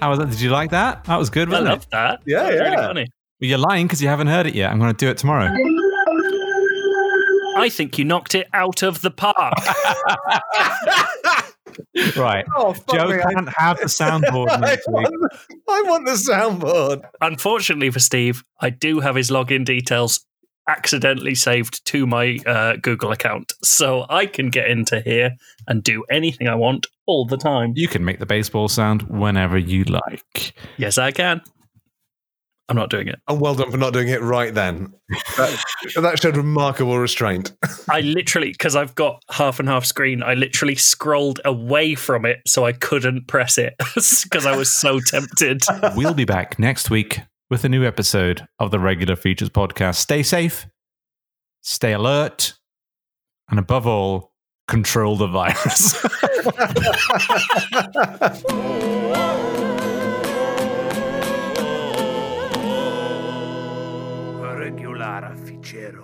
How 0.00 0.10
was 0.10 0.18
that? 0.18 0.30
Did 0.30 0.40
you 0.40 0.50
like 0.50 0.70
that? 0.70 1.04
That 1.04 1.16
was 1.16 1.28
good, 1.30 1.48
I 1.48 1.60
wasn't 1.60 1.68
it? 1.68 1.70
I 1.70 1.72
love 1.72 1.86
that. 1.90 2.20
Yeah, 2.24 2.42
That 2.42 2.50
was 2.50 2.60
really 2.60 2.70
yeah. 2.72 2.86
funny. 2.86 3.06
Well, 3.40 3.48
You're 3.48 3.58
lying 3.58 3.86
because 3.86 4.02
you 4.02 4.08
haven't 4.08 4.26
heard 4.26 4.46
it 4.46 4.54
yet. 4.54 4.70
I'm 4.70 4.78
going 4.78 4.94
to 4.94 4.96
do 4.96 5.08
it 5.10 5.18
tomorrow. 5.18 5.48
I 7.56 7.68
think 7.68 7.98
you 7.98 8.04
knocked 8.04 8.34
it 8.34 8.48
out 8.52 8.82
of 8.82 9.00
the 9.00 9.10
park. 9.10 9.36
right. 12.16 12.44
Oh, 12.56 12.74
Joe 12.92 13.08
me, 13.08 13.18
can't 13.18 13.48
have 13.56 13.78
the 13.78 13.86
soundboard 13.86 14.48
I 14.50 14.56
next 14.58 14.88
week. 14.88 15.08
want, 15.08 15.32
I 15.68 15.82
want 15.86 16.06
the 16.06 16.12
soundboard. 16.12 17.02
Unfortunately 17.20 17.90
for 17.90 18.00
Steve, 18.00 18.42
I 18.60 18.70
do 18.70 19.00
have 19.00 19.14
his 19.14 19.30
login 19.30 19.64
details 19.64 20.24
accidentally 20.68 21.34
saved 21.34 21.84
to 21.86 22.06
my 22.06 22.38
uh, 22.46 22.76
Google 22.82 23.10
account, 23.10 23.54
so 23.62 24.04
I 24.10 24.26
can 24.26 24.50
get 24.50 24.68
into 24.70 25.00
here 25.00 25.30
and 25.66 25.82
do 25.82 26.04
anything 26.10 26.46
I 26.46 26.56
want 26.56 26.86
all 27.06 27.24
the 27.26 27.38
time. 27.38 27.72
You 27.74 27.88
can 27.88 28.04
make 28.04 28.18
the 28.18 28.26
baseball 28.26 28.68
sound 28.68 29.02
whenever 29.02 29.56
you 29.56 29.84
like. 29.84 30.52
Yes, 30.76 30.98
I 30.98 31.10
can. 31.10 31.40
I'm 32.68 32.76
not 32.76 32.90
doing 32.90 33.08
it. 33.08 33.18
And 33.26 33.40
well 33.40 33.54
done 33.54 33.70
for 33.70 33.78
not 33.78 33.94
doing 33.94 34.08
it 34.08 34.20
right 34.20 34.52
then. 34.52 34.92
That, 35.36 35.58
that 36.02 36.20
showed 36.20 36.36
remarkable 36.36 36.98
restraint. 36.98 37.52
I 37.90 38.02
literally, 38.02 38.50
because 38.50 38.76
I've 38.76 38.94
got 38.94 39.22
half 39.30 39.58
and 39.58 39.68
half 39.68 39.86
screen, 39.86 40.22
I 40.22 40.34
literally 40.34 40.74
scrolled 40.74 41.40
away 41.46 41.94
from 41.94 42.26
it 42.26 42.40
so 42.46 42.66
I 42.66 42.72
couldn't 42.72 43.26
press 43.26 43.56
it 43.56 43.74
because 44.22 44.44
I 44.44 44.54
was 44.54 44.76
so 44.78 45.00
tempted. 45.00 45.62
We'll 45.96 46.14
be 46.14 46.26
back 46.26 46.58
next 46.58 46.90
week 46.90 47.20
with 47.48 47.64
a 47.64 47.68
new 47.70 47.86
episode 47.86 48.46
of 48.58 48.70
the 48.70 48.78
Regular 48.78 49.16
Features 49.16 49.48
podcast. 49.48 49.96
Stay 49.96 50.22
safe, 50.22 50.66
stay 51.62 51.94
alert, 51.94 52.52
and 53.48 53.58
above 53.58 53.86
all, 53.86 54.34
control 54.66 55.16
the 55.16 55.26
virus. 55.26 55.94
cara, 65.08 65.34
ficheiro. 65.36 65.97